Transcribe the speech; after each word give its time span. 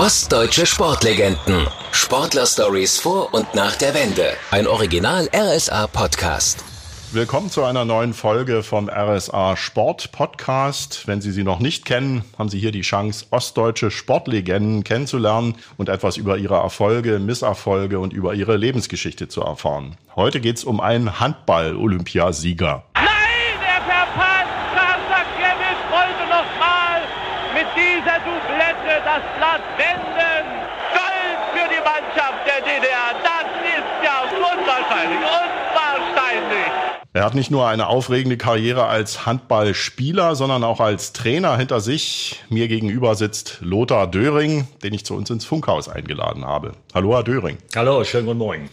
Ostdeutsche 0.00 0.64
Sportlegenden. 0.64 1.66
Sportler-Stories 1.92 2.98
vor 2.98 3.34
und 3.34 3.54
nach 3.54 3.76
der 3.76 3.92
Wende. 3.92 4.32
Ein 4.50 4.66
Original 4.66 5.28
RSA-Podcast. 5.30 6.64
Willkommen 7.12 7.50
zu 7.50 7.64
einer 7.64 7.84
neuen 7.84 8.14
Folge 8.14 8.62
vom 8.62 8.88
RSA 8.88 9.58
Sport 9.58 10.10
Podcast. 10.10 11.06
Wenn 11.06 11.20
Sie 11.20 11.32
sie 11.32 11.44
noch 11.44 11.58
nicht 11.58 11.84
kennen, 11.84 12.24
haben 12.38 12.48
Sie 12.48 12.58
hier 12.58 12.72
die 12.72 12.80
Chance, 12.80 13.26
ostdeutsche 13.28 13.90
Sportlegenden 13.90 14.84
kennenzulernen 14.84 15.56
und 15.76 15.90
etwas 15.90 16.16
über 16.16 16.38
ihre 16.38 16.54
Erfolge, 16.56 17.18
Misserfolge 17.18 17.98
und 17.98 18.14
über 18.14 18.32
ihre 18.32 18.56
Lebensgeschichte 18.56 19.28
zu 19.28 19.42
erfahren. 19.42 19.98
Heute 20.16 20.40
geht 20.40 20.56
es 20.56 20.64
um 20.64 20.80
einen 20.80 21.20
Handball-Olympiasieger. 21.20 22.84
Nein, 22.94 23.04
er 23.66 23.82
verpasst! 23.82 24.48
Kasakewitsch 24.74 25.84
wollte 25.92 26.24
nochmal 26.30 27.02
mit 27.52 27.66
dieser 27.76 28.18
Doublette 28.20 29.02
das 29.04 29.22
Blatt 29.36 29.62
wenden. 29.76 30.46
Gold 30.94 31.40
für 31.52 31.68
die 31.68 31.82
Mannschaft 31.82 32.46
der 32.46 32.60
DDR. 32.62 33.12
Das 33.22 33.46
ist 33.76 33.90
ja 34.04 34.22
unwahrscheinlich, 34.22 35.20
unwahrscheinlich. 35.20 36.99
Er 37.12 37.24
hat 37.24 37.34
nicht 37.34 37.50
nur 37.50 37.66
eine 37.66 37.88
aufregende 37.88 38.36
Karriere 38.36 38.86
als 38.86 39.26
Handballspieler, 39.26 40.36
sondern 40.36 40.62
auch 40.62 40.78
als 40.78 41.12
Trainer 41.12 41.56
hinter 41.56 41.80
sich. 41.80 42.40
Mir 42.50 42.68
gegenüber 42.68 43.16
sitzt 43.16 43.58
Lothar 43.62 44.06
Döring, 44.06 44.68
den 44.84 44.94
ich 44.94 45.04
zu 45.04 45.14
uns 45.14 45.28
ins 45.28 45.44
Funkhaus 45.44 45.88
eingeladen 45.88 46.44
habe. 46.44 46.70
Hallo, 46.94 47.12
Herr 47.12 47.24
Döring. 47.24 47.58
Hallo, 47.74 48.04
schönen 48.04 48.26
guten 48.26 48.38
Morgen. 48.38 48.70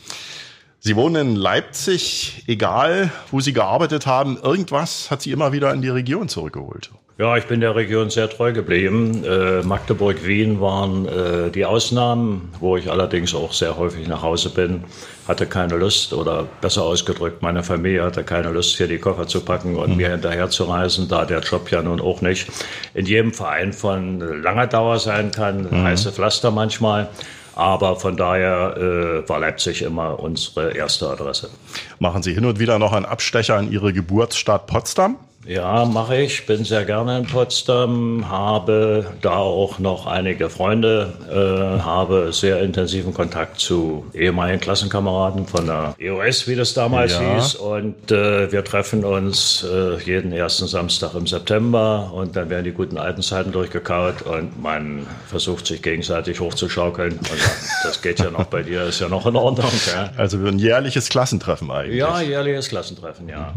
Sie 0.77 0.95
wohnen 0.95 1.29
in 1.29 1.35
Leipzig, 1.35 2.43
egal 2.45 3.11
wo 3.31 3.39
Sie 3.39 3.53
gearbeitet 3.53 4.05
haben, 4.05 4.37
irgendwas 4.37 5.09
hat 5.09 5.23
Sie 5.23 5.31
immer 5.31 5.51
wieder 5.51 5.73
in 5.73 5.81
die 5.81 5.89
Region 5.89 6.29
zurückgeholt. 6.29 6.91
Ja, 7.19 7.35
ich 7.35 7.45
bin 7.45 7.61
der 7.61 7.75
Region 7.75 8.11
sehr 8.11 8.29
treu 8.29 8.53
geblieben. 8.53 9.23
Äh, 9.23 9.63
Magdeburg, 9.63 10.23
Wien 10.27 10.61
waren 10.61 11.07
äh, 11.07 11.49
die 11.49 11.65
Ausnahmen, 11.65 12.49
wo 12.59 12.77
ich 12.77 12.91
allerdings 12.91 13.33
auch 13.33 13.53
sehr 13.53 13.75
häufig 13.75 14.07
nach 14.07 14.21
Hause 14.21 14.51
bin. 14.51 14.83
Hatte 15.27 15.47
keine 15.47 15.77
Lust 15.77 16.13
oder 16.13 16.45
besser 16.61 16.83
ausgedrückt, 16.83 17.41
meine 17.41 17.63
Familie 17.63 18.03
hatte 18.03 18.23
keine 18.23 18.51
Lust, 18.51 18.77
hier 18.77 18.87
die 18.87 18.99
Koffer 18.99 19.25
zu 19.25 19.41
packen 19.41 19.77
und 19.77 19.91
mhm. 19.91 19.97
mir 19.97 20.11
hinterher 20.11 20.51
zu 20.51 20.65
reisen, 20.65 21.07
da 21.09 21.25
der 21.25 21.39
Job 21.39 21.71
ja 21.71 21.81
nun 21.81 21.99
auch 21.99 22.21
nicht 22.21 22.49
in 22.93 23.07
jedem 23.07 23.33
Verein 23.33 23.73
von 23.73 24.19
langer 24.19 24.67
Dauer 24.67 24.99
sein 24.99 25.31
kann, 25.31 25.63
mhm. 25.71 25.83
heiße 25.85 26.11
Pflaster 26.11 26.51
manchmal. 26.51 27.09
Aber 27.55 27.95
von 27.95 28.15
daher 28.15 28.77
äh, 28.77 29.27
war 29.27 29.39
Leipzig 29.39 29.81
immer 29.81 30.19
unsere 30.19 30.77
erste 30.77 31.09
Adresse. 31.09 31.49
Machen 31.97 32.21
Sie 32.21 32.35
hin 32.35 32.45
und 32.45 32.59
wieder 32.59 32.77
noch 32.77 32.93
einen 32.93 33.07
Abstecher 33.07 33.57
in 33.57 33.71
Ihre 33.71 33.91
Geburtsstadt 33.91 34.67
Potsdam? 34.67 35.17
Ja, 35.47 35.85
mache 35.85 36.17
ich. 36.17 36.45
Bin 36.45 36.65
sehr 36.65 36.83
gerne 36.83 37.19
in 37.19 37.25
Potsdam, 37.25 38.29
habe 38.29 39.05
da 39.21 39.37
auch 39.37 39.79
noch 39.79 40.05
einige 40.05 40.49
Freunde, 40.49 41.13
äh, 41.29 41.81
habe 41.81 42.33
sehr 42.33 42.61
intensiven 42.61 43.13
Kontakt 43.13 43.59
zu 43.59 44.05
ehemaligen 44.13 44.59
Klassenkameraden 44.59 45.47
von 45.47 45.65
der 45.65 45.95
EOS, 45.99 46.47
wie 46.49 46.55
das 46.55 46.73
damals 46.73 47.13
ja. 47.13 47.35
hieß. 47.35 47.55
Und 47.55 48.11
äh, 48.11 48.51
wir 48.51 48.63
treffen 48.65 49.05
uns 49.05 49.63
äh, 49.63 49.97
jeden 50.03 50.33
ersten 50.33 50.67
Samstag 50.67 51.13
im 51.15 51.27
September 51.27 52.11
und 52.13 52.35
dann 52.35 52.49
werden 52.49 52.65
die 52.65 52.73
guten 52.73 52.97
alten 52.97 53.21
Zeiten 53.21 53.53
durchgekaut 53.53 54.23
und 54.23 54.61
man 54.61 55.07
versucht 55.27 55.65
sich 55.65 55.81
gegenseitig 55.81 56.41
hochzuschaukeln. 56.41 57.13
Und 57.13 57.39
das 57.83 58.01
geht 58.01 58.19
ja 58.19 58.31
noch 58.31 58.45
bei 58.45 58.63
dir, 58.63 58.83
ist 58.83 58.99
ja 58.99 59.07
noch 59.07 59.25
in 59.25 59.37
Ordnung. 59.37 59.71
Ja. 59.93 60.11
Also 60.17 60.37
ein 60.39 60.59
jährliches 60.59 61.07
Klassentreffen 61.07 61.71
eigentlich. 61.71 61.99
Ja, 61.99 62.19
jährliches 62.19 62.67
Klassentreffen, 62.67 63.29
ja. 63.29 63.53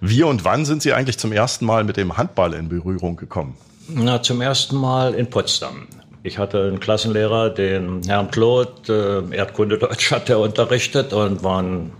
Wie 0.00 0.22
und 0.22 0.44
wann 0.44 0.64
sind 0.64 0.82
Sie 0.82 0.92
eigentlich 0.92 1.18
zum 1.18 1.32
ersten 1.32 1.64
Mal 1.64 1.84
mit 1.84 1.96
dem 1.96 2.16
Handball 2.16 2.54
in 2.54 2.68
Berührung 2.68 3.16
gekommen? 3.16 3.56
Na, 3.88 4.22
zum 4.22 4.40
ersten 4.40 4.76
Mal 4.76 5.14
in 5.14 5.28
Potsdam. 5.28 5.86
Ich 6.22 6.38
hatte 6.38 6.64
einen 6.64 6.80
Klassenlehrer, 6.80 7.50
den 7.50 8.02
Herrn 8.04 8.30
Claude, 8.30 9.24
äh, 9.30 9.36
Erdkunde 9.36 9.78
Deutsch 9.78 10.10
hat 10.10 10.28
er 10.28 10.40
unterrichtet 10.40 11.12
und 11.12 11.44
war 11.44 11.62
ein 11.62 11.92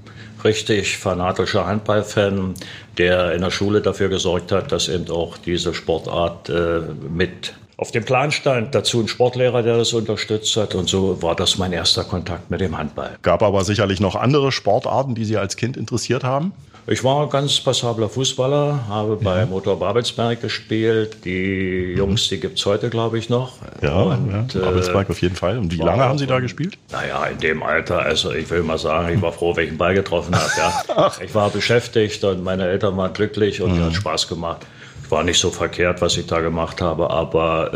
richtig 0.42 0.98
fanatischer 0.98 1.66
Handballfan, 1.66 2.54
der 2.98 3.32
in 3.32 3.43
der 3.43 3.50
Schule 3.50 3.81
dafür 3.81 4.09
gesorgt 4.09 4.53
hat, 4.53 4.72
dass 4.72 4.88
eben 4.88 5.09
auch 5.10 5.38
diese 5.38 5.75
Sportart 5.75 6.49
äh, 6.49 6.81
mit 7.09 7.54
auf 7.76 7.91
dem 7.91 8.04
Plan 8.04 8.32
stand. 8.32 8.75
Dazu 8.75 9.00
ein 9.00 9.09
Sportlehrer, 9.09 9.62
der 9.62 9.76
das 9.76 9.92
unterstützt 9.92 10.56
hat. 10.56 10.75
Und 10.75 10.88
so 10.88 11.22
war 11.22 11.34
das 11.34 11.59
mein 11.59 11.72
erster 11.72 12.04
Kontakt 12.04 12.50
mit 12.50 12.60
dem 12.60 12.76
Handball. 12.76 13.16
Gab 13.22 13.42
aber 13.42 13.64
sicherlich 13.64 14.00
noch 14.00 14.16
andere 14.16 14.53
Sportarten, 14.53 15.14
die 15.14 15.25
Sie 15.25 15.37
als 15.37 15.56
Kind 15.56 15.76
interessiert 15.76 16.25
haben? 16.25 16.53
Ich 16.88 17.03
war 17.03 17.25
ein 17.25 17.31
ganz 17.31 17.59
passabler 17.60 18.09
Fußballer, 18.09 18.87
habe 18.88 19.16
bei 19.16 19.41
ja. 19.41 19.47
Motor 19.47 19.76
Babelsberg 19.76 20.41
gespielt. 20.41 21.25
Die 21.25 21.94
Jungs, 21.97 22.28
die 22.28 22.38
gibt 22.38 22.60
es 22.60 22.64
heute, 22.64 22.91
glaube 22.91 23.19
ich, 23.19 23.28
noch. 23.28 23.54
Ja, 23.82 24.03
und, 24.03 24.54
ja, 24.54 24.60
Babelsberg 24.60 25.08
äh, 25.08 25.12
auf 25.12 25.20
jeden 25.20 25.34
Fall. 25.34 25.58
Und 25.58 25.72
wie 25.72 25.78
lange 25.78 26.04
haben 26.04 26.16
Sie 26.16 26.28
da 26.28 26.38
gespielt? 26.38 26.78
Naja, 26.93 27.25
in 27.25 27.38
dem 27.38 27.64
Alter, 27.64 27.98
also 27.98 28.31
ich 28.31 28.48
will 28.50 28.62
mal 28.62 28.78
sagen, 28.78 29.16
ich 29.16 29.20
war 29.20 29.32
froh, 29.32 29.56
welchen 29.56 29.76
Ball 29.76 29.94
getroffen 29.94 30.37
habe. 30.37 30.50
Ja. 30.56 31.12
ich 31.25 31.34
war 31.34 31.50
beschäftigt 31.50 32.22
und 32.22 32.44
meine 32.44 32.69
Eltern 32.69 32.97
waren 32.97 33.12
glücklich 33.12 33.60
und 33.60 33.76
mhm. 33.76 33.87
hat 33.87 33.94
Spaß 33.94 34.28
gemacht 34.28 34.64
war 35.11 35.22
nicht 35.22 35.41
so 35.41 35.50
verkehrt, 35.50 36.00
was 36.03 36.17
ich 36.17 36.27
da 36.27 36.41
gemacht 36.41 36.81
habe, 36.81 37.11
aber 37.11 37.72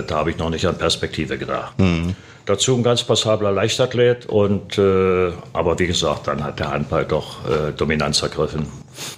äh, 0.00 0.02
da 0.06 0.16
habe 0.16 0.30
ich 0.30 0.38
noch 0.38 0.50
nicht 0.50 0.66
an 0.66 0.76
Perspektive 0.76 1.38
gedacht. 1.38 1.78
Mhm. 1.78 2.14
Dazu 2.48 2.74
ein 2.74 2.82
ganz 2.82 3.02
passabler 3.02 3.52
Leichtathlet 3.52 4.24
und 4.24 4.78
äh, 4.78 5.32
aber 5.52 5.78
wie 5.78 5.86
gesagt, 5.86 6.28
dann 6.28 6.42
hat 6.42 6.58
der 6.58 6.70
Handball 6.70 7.04
doch 7.04 7.44
äh, 7.44 7.72
Dominanz 7.76 8.22
ergriffen. 8.22 8.66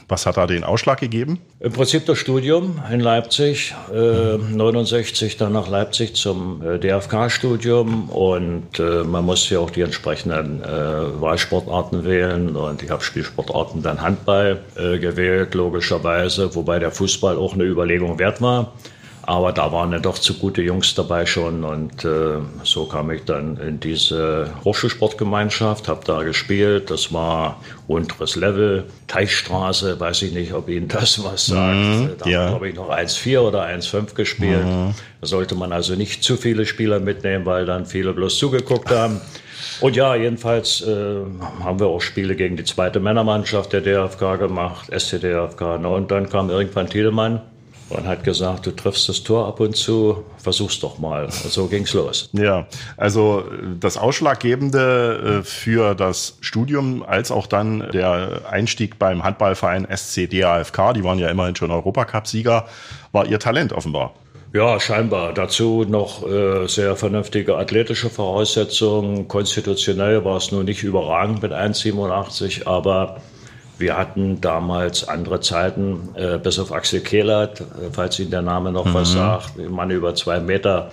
Was 0.09 0.27
hat 0.27 0.37
da 0.37 0.49
den 0.49 0.65
Ausschlag 0.65 0.99
gegeben? 0.99 1.39
Im 1.61 1.73
Prinzip 1.73 2.07
das 2.07 2.19
Studium 2.19 2.83
in 2.93 2.99
Leipzig, 2.99 3.73
äh, 3.95 4.37
69 4.37 5.37
dann 5.37 5.53
nach 5.53 5.69
Leipzig 5.69 6.17
zum 6.17 6.61
äh, 6.61 6.81
DFK-Studium 6.81 8.09
und 8.09 8.81
äh, 8.81 9.05
man 9.05 9.25
musste 9.25 9.55
ja 9.55 9.61
auch 9.61 9.71
die 9.71 9.83
entsprechenden 9.83 10.65
äh, 10.65 10.67
Wahlsportarten 11.21 12.03
wählen 12.05 12.57
und 12.57 12.83
ich 12.83 12.91
habe 12.91 13.05
Spielsportarten 13.05 13.81
dann 13.81 14.03
Handball 14.03 14.59
äh, 14.77 14.99
gewählt, 14.99 15.55
logischerweise, 15.55 16.57
wobei 16.57 16.81
der 16.81 16.91
Fußball 16.91 17.37
auch 17.37 17.55
eine 17.55 17.63
Überlegung 17.63 18.19
wert 18.19 18.43
war. 18.43 18.73
Aber 19.23 19.53
da 19.53 19.71
waren 19.71 19.93
ja 19.93 19.99
doch 19.99 20.19
zu 20.19 20.35
gute 20.35 20.63
Jungs 20.63 20.95
dabei 20.95 21.27
schon 21.27 21.63
und 21.63 22.05
äh, 22.05 22.39
so 22.63 22.87
kam 22.87 23.11
ich 23.11 23.25
dann 23.25 23.59
in 23.59 23.79
diese 23.79 24.51
Hochschulsportgemeinschaft, 24.65 25.89
habe 25.89 26.05
da 26.05 26.23
gespielt. 26.23 26.91
Das 26.91 27.13
war 27.13 27.61
unteres 27.87 28.37
Level, 28.37 28.85
Teichstraße, 29.09 30.01
weiß 30.01 30.23
ich 30.23 30.33
nicht, 30.33 30.53
ob 30.55 30.69
Ihnen 30.69 30.89
das 30.89 31.23
was 31.23 31.47
sagt. 31.47 31.77
Mhm, 31.77 32.11
da 32.19 32.29
ja. 32.29 32.51
habe 32.51 32.69
ich 32.69 32.75
noch 32.75 32.89
1,4 32.89 33.41
oder 33.41 33.65
1,5 33.67 34.15
gespielt. 34.15 34.65
Mhm. 34.65 34.95
Da 35.21 35.27
sollte 35.27 35.55
man 35.55 35.73
also 35.73 35.95
nicht 35.95 36.25
zu 36.25 36.37
viele 36.37 36.65
Spieler 36.65 36.99
mitnehmen, 36.99 37.45
weil 37.45 37.67
dann 37.67 37.85
viele 37.85 38.15
bloß 38.15 38.39
zugeguckt 38.39 38.91
haben. 38.91 39.21
Und 39.81 39.97
ja, 39.97 40.15
jedenfalls 40.15 40.83
äh, 40.83 41.17
haben 41.63 41.79
wir 41.79 41.87
auch 41.87 42.01
Spiele 42.01 42.37
gegen 42.37 42.57
die 42.57 42.65
zweite 42.65 43.01
Männermannschaft 43.01 43.73
der 43.73 43.83
DFK 43.83 44.39
gemacht, 44.39 44.91
SCDFK. 44.91 45.77
Und 45.85 46.11
dann 46.11 46.29
kam 46.29 46.51
irgendwann 46.51 46.89
Tiedemann 46.89 47.43
und 47.91 48.07
hat 48.07 48.25
gesagt, 48.25 48.67
du 48.67 48.71
triffst 48.71 49.09
das 49.09 49.23
Tor 49.23 49.47
ab 49.47 49.61
und 49.61 49.77
zu, 49.77 50.25
versuch's 50.39 50.81
doch 50.81 50.99
mal. 50.99 51.25
Und 51.25 51.33
so 51.33 51.67
ging's 51.67 51.93
los. 51.93 52.31
Ja, 52.33 52.67
also 52.97 53.45
das 53.79 53.97
Ausschlaggebende 53.97 55.41
äh, 55.41 55.43
für 55.45 55.95
das 55.95 56.39
Studium 56.41 57.03
als 57.03 57.31
auch 57.31 57.47
dann 57.47 57.91
der 57.93 58.43
Einstieg 58.49 58.99
beim 58.99 59.25
Handballverein 59.25 59.87
SC 59.95 60.31
DAFK, 60.31 60.95
die 60.95 61.05
waren 61.05 61.19
ja 61.19 61.29
immerhin 61.29 61.57
schon 61.57 61.71
Europacup-Sieger, 61.71 62.67
war 63.13 63.27
ihr 63.27 63.39
Talent 63.39 63.73
offenbar. 63.73 64.15
Ja, 64.53 64.81
scheinbar. 64.81 65.33
Dazu 65.33 65.85
noch 65.89 66.27
äh, 66.29 66.67
sehr 66.67 66.97
vernünftige 66.97 67.57
athletische 67.57 68.11
Voraussetzungen. 68.11 69.29
Konstitutionell 69.29 70.25
war 70.25 70.39
es 70.39 70.51
nur 70.51 70.65
nicht 70.65 70.83
überragend 70.83 71.41
mit 71.41 71.53
1,87, 71.53 72.67
aber 72.67 73.21
wir 73.81 73.97
hatten 73.97 74.41
damals 74.41 75.09
andere 75.09 75.41
Zeiten, 75.41 76.11
äh, 76.15 76.39
bis 76.39 76.59
auf 76.59 76.73
Axel 76.73 77.01
Kehlert, 77.01 77.61
äh, 77.61 77.65
falls 77.93 78.19
Ihnen 78.19 78.31
der 78.31 78.43
Name 78.43 78.71
noch 78.73 78.85
mhm. 78.85 78.95
was 78.95 79.13
sagt, 79.13 79.59
Mann 79.59 79.91
über 79.91 80.15
zwei 80.15 80.41
Meter 80.41 80.91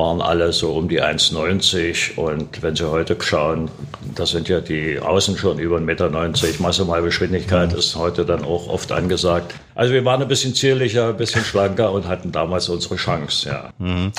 waren 0.00 0.22
alle 0.22 0.52
so 0.52 0.72
um 0.72 0.88
die 0.88 1.02
1,90 1.02 2.16
und 2.16 2.62
wenn 2.62 2.74
Sie 2.74 2.90
heute 2.90 3.16
schauen, 3.20 3.70
da 4.14 4.24
sind 4.24 4.48
ja 4.48 4.60
die 4.60 4.98
Außen 4.98 5.36
schon 5.36 5.58
über 5.58 5.76
1,90 5.76 5.80
Meter. 5.82 6.62
Maximalgeschwindigkeit 6.62 7.72
mhm. 7.72 7.78
ist 7.78 7.96
heute 7.96 8.24
dann 8.24 8.42
auch 8.42 8.66
oft 8.68 8.92
angesagt. 8.92 9.54
Also 9.74 9.92
wir 9.92 10.02
waren 10.06 10.22
ein 10.22 10.28
bisschen 10.28 10.54
zierlicher, 10.54 11.10
ein 11.10 11.18
bisschen 11.18 11.44
schlanker 11.44 11.92
und 11.92 12.08
hatten 12.08 12.32
damals 12.32 12.70
unsere 12.70 12.96
Chance, 12.96 13.48
ja. 13.50 13.70
Mhm. 13.78 14.12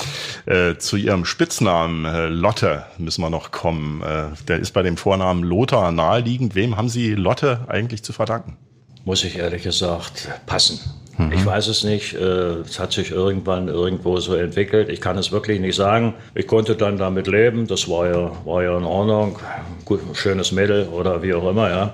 Äh, 0.46 0.76
zu 0.78 0.96
Ihrem 0.96 1.24
Spitznamen 1.24 2.04
äh, 2.04 2.28
Lotte 2.28 2.84
müssen 2.98 3.22
wir 3.22 3.30
noch 3.30 3.50
kommen. 3.50 4.02
Äh, 4.02 4.36
der 4.46 4.60
ist 4.60 4.72
bei 4.72 4.82
dem 4.82 4.96
Vornamen 4.96 5.42
Lothar 5.42 5.90
naheliegend. 5.90 6.54
Wem 6.54 6.76
haben 6.76 6.88
Sie 6.88 7.14
Lotte 7.14 7.62
eigentlich 7.66 8.04
zu 8.04 8.12
verdanken? 8.12 8.56
Muss 9.04 9.24
ich 9.24 9.36
ehrlich 9.36 9.64
gesagt 9.64 10.28
passen. 10.46 10.78
Mhm. 11.18 11.32
Ich 11.32 11.44
weiß 11.44 11.68
es 11.68 11.84
nicht. 11.84 12.14
Äh, 12.14 12.60
es 12.60 12.78
hat 12.78 12.92
sich 12.92 13.10
irgendwann 13.10 13.68
irgendwo 13.68 14.18
so 14.18 14.34
entwickelt. 14.34 14.88
Ich 14.88 15.00
kann 15.00 15.18
es 15.18 15.32
wirklich 15.32 15.60
nicht 15.60 15.76
sagen. 15.76 16.14
Ich 16.34 16.46
konnte 16.46 16.74
dann 16.76 16.98
damit 16.98 17.26
leben. 17.26 17.66
Das 17.66 17.88
war 17.88 18.06
ja, 18.06 18.32
war 18.44 18.62
ja 18.62 18.76
in 18.76 18.84
Ordnung. 18.84 19.38
Gut, 19.84 20.00
schönes 20.14 20.52
Mädel 20.52 20.88
oder 20.88 21.22
wie 21.22 21.34
auch 21.34 21.48
immer, 21.50 21.68
ja. 21.68 21.92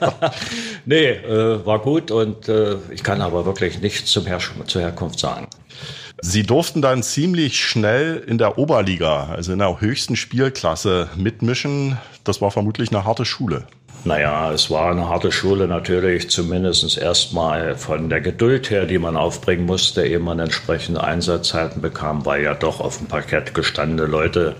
nee, 0.84 1.10
äh, 1.10 1.64
war 1.64 1.80
gut 1.80 2.10
und 2.10 2.48
äh, 2.48 2.76
ich 2.90 3.02
kann 3.02 3.20
aber 3.20 3.44
wirklich 3.44 3.80
nichts 3.80 4.10
zum 4.10 4.26
Her 4.26 4.38
zur 4.66 4.82
Herkunft 4.82 5.18
sagen. 5.18 5.46
Sie 6.22 6.42
durften 6.42 6.82
dann 6.82 7.02
ziemlich 7.02 7.64
schnell 7.64 8.22
in 8.26 8.36
der 8.36 8.58
Oberliga, 8.58 9.30
also 9.30 9.52
in 9.52 9.58
der 9.58 9.80
höchsten 9.80 10.16
Spielklasse 10.16 11.08
mitmischen. 11.16 11.96
Das 12.24 12.42
war 12.42 12.50
vermutlich 12.50 12.90
eine 12.90 13.04
harte 13.04 13.24
Schule. 13.24 13.64
Naja, 14.04 14.50
es 14.52 14.70
war 14.70 14.90
eine 14.92 15.08
harte 15.08 15.30
Schule 15.30 15.68
natürlich, 15.68 16.30
zumindest 16.30 16.96
erstmal 16.96 17.76
von 17.76 18.08
der 18.08 18.22
Geduld 18.22 18.70
her, 18.70 18.86
die 18.86 18.98
man 18.98 19.16
aufbringen 19.16 19.66
musste, 19.66 20.06
ehe 20.06 20.18
man 20.18 20.38
entsprechende 20.38 21.04
Einsatzzeiten 21.04 21.82
bekam, 21.82 22.24
weil 22.24 22.42
ja 22.42 22.54
doch 22.54 22.80
auf 22.80 22.98
dem 22.98 23.08
Parkett 23.08 23.52
gestandene 23.52 24.08
Leute 24.08 24.56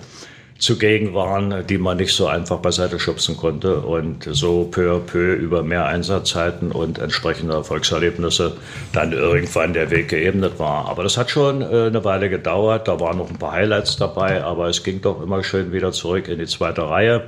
zugegen 0.60 1.14
waren, 1.14 1.66
die 1.66 1.78
man 1.78 1.96
nicht 1.96 2.14
so 2.14 2.26
einfach 2.26 2.58
beiseite 2.58 3.00
schubsen 3.00 3.36
konnte. 3.36 3.80
Und 3.80 4.28
so 4.30 4.64
peu 4.64 4.96
à 4.96 5.00
peu 5.00 5.34
über 5.34 5.62
mehr 5.62 5.86
Einsatzzeiten 5.86 6.70
und 6.70 6.98
entsprechende 6.98 7.54
Erfolgserlebnisse 7.54 8.56
dann 8.92 9.12
irgendwann 9.12 9.72
der 9.72 9.90
Weg 9.90 10.08
geebnet 10.08 10.58
war. 10.58 10.88
Aber 10.88 11.02
das 11.02 11.16
hat 11.16 11.30
schon 11.30 11.62
äh, 11.62 11.86
eine 11.86 12.04
Weile 12.04 12.30
gedauert. 12.30 12.86
Da 12.86 13.00
waren 13.00 13.18
noch 13.18 13.30
ein 13.30 13.38
paar 13.38 13.52
Highlights 13.52 13.96
dabei, 13.96 14.44
aber 14.44 14.68
es 14.68 14.84
ging 14.84 15.00
doch 15.00 15.22
immer 15.22 15.42
schön 15.42 15.72
wieder 15.72 15.92
zurück 15.92 16.28
in 16.28 16.38
die 16.38 16.46
zweite 16.46 16.88
Reihe 16.88 17.24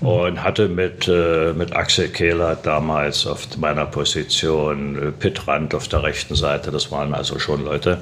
und 0.00 0.42
hatte 0.42 0.68
mit, 0.68 1.08
äh, 1.08 1.52
mit 1.52 1.76
Axel 1.76 2.08
Kehler 2.08 2.56
damals 2.56 3.26
auf 3.26 3.46
meiner 3.58 3.84
Position 3.84 4.96
äh, 4.96 5.10
Pittrand 5.12 5.74
auf 5.74 5.88
der 5.88 6.02
rechten 6.02 6.34
Seite. 6.34 6.70
Das 6.70 6.90
waren 6.90 7.12
also 7.12 7.38
schon 7.38 7.64
Leute, 7.64 7.98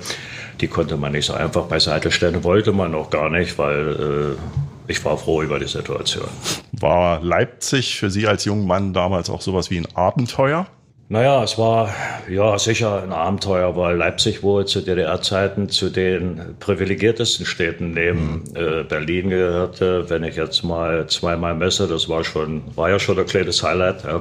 die 0.60 0.68
konnte 0.68 0.96
man 0.96 1.12
nicht 1.12 1.26
so 1.26 1.34
einfach 1.34 1.66
beiseite 1.66 2.10
stellen, 2.10 2.44
wollte 2.44 2.72
man 2.72 2.94
auch 2.94 3.10
gar 3.10 3.30
nicht, 3.30 3.58
weil 3.58 4.36
äh, 4.38 4.90
ich 4.90 5.04
war 5.04 5.18
froh 5.18 5.42
über 5.42 5.58
die 5.58 5.66
Situation. 5.66 6.28
War 6.72 7.22
Leipzig 7.22 7.98
für 7.98 8.10
Sie 8.10 8.26
als 8.26 8.44
junger 8.44 8.66
Mann 8.66 8.92
damals 8.92 9.30
auch 9.30 9.40
sowas 9.40 9.70
wie 9.70 9.78
ein 9.78 9.86
Abenteuer? 9.94 10.66
Naja, 11.10 11.42
es 11.42 11.56
war 11.56 11.94
ja 12.28 12.58
sicher 12.58 13.02
ein 13.02 13.12
Abenteuer, 13.12 13.74
weil 13.76 13.96
Leipzig 13.96 14.42
wohl 14.42 14.66
zu 14.66 14.82
DDR-Zeiten 14.82 15.70
zu 15.70 15.88
den 15.88 16.56
privilegiertesten 16.60 17.46
Städten 17.46 17.92
neben 17.92 18.44
mhm. 18.50 18.56
äh, 18.56 18.82
Berlin 18.82 19.30
gehörte. 19.30 20.10
Wenn 20.10 20.22
ich 20.22 20.36
jetzt 20.36 20.64
mal 20.64 21.06
zweimal 21.06 21.54
messe, 21.54 21.88
das 21.88 22.10
war 22.10 22.24
schon, 22.24 22.62
war 22.76 22.90
ja 22.90 22.98
schon 22.98 23.18
ein 23.18 23.24
kleines 23.24 23.62
Highlight, 23.62 24.04
ja, 24.04 24.20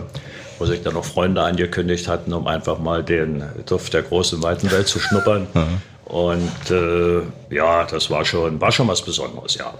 wo 0.59 0.65
sich 0.65 0.81
dann 0.81 0.93
noch 0.93 1.03
Freunde 1.03 1.41
angekündigt 1.41 2.07
hatten, 2.07 2.31
um 2.31 2.47
einfach 2.47 2.79
mal 2.79 3.03
den 3.03 3.43
Duft 3.65 3.93
der 3.93 4.03
großen 4.03 4.41
weiten 4.41 4.71
Welt 4.71 4.87
zu 4.87 4.99
schnuppern. 4.99 5.47
Mhm. 5.57 5.81
Und 6.07 6.71
äh, 6.71 7.21
ja, 7.53 7.83
das 7.83 8.09
war 8.09 8.23
schon, 8.23 8.61
war 8.61 8.71
schon 8.71 8.87
was 8.87 9.01
Besonderes, 9.01 9.55
ja. 9.55 9.73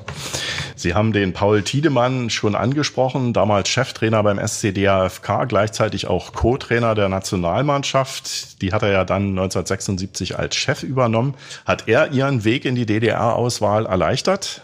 Sie 0.75 0.93
haben 0.93 1.13
den 1.13 1.31
Paul 1.31 1.61
Tiedemann 1.61 2.29
schon 2.29 2.53
angesprochen, 2.53 3.31
damals 3.31 3.69
Cheftrainer 3.69 4.21
beim 4.23 4.45
SC 4.45 4.73
DAFK, 4.73 5.47
gleichzeitig 5.47 6.07
auch 6.07 6.33
Co-Trainer 6.33 6.95
der 6.95 7.07
Nationalmannschaft. 7.07 8.61
Die 8.61 8.73
hat 8.73 8.83
er 8.83 8.91
ja 8.91 9.05
dann 9.05 9.29
1976 9.29 10.37
als 10.37 10.57
Chef 10.57 10.83
übernommen. 10.83 11.33
Hat 11.65 11.87
er 11.87 12.11
Ihren 12.11 12.43
Weg 12.43 12.65
in 12.65 12.75
die 12.75 12.85
DDR-Auswahl 12.85 13.85
erleichtert? 13.85 14.63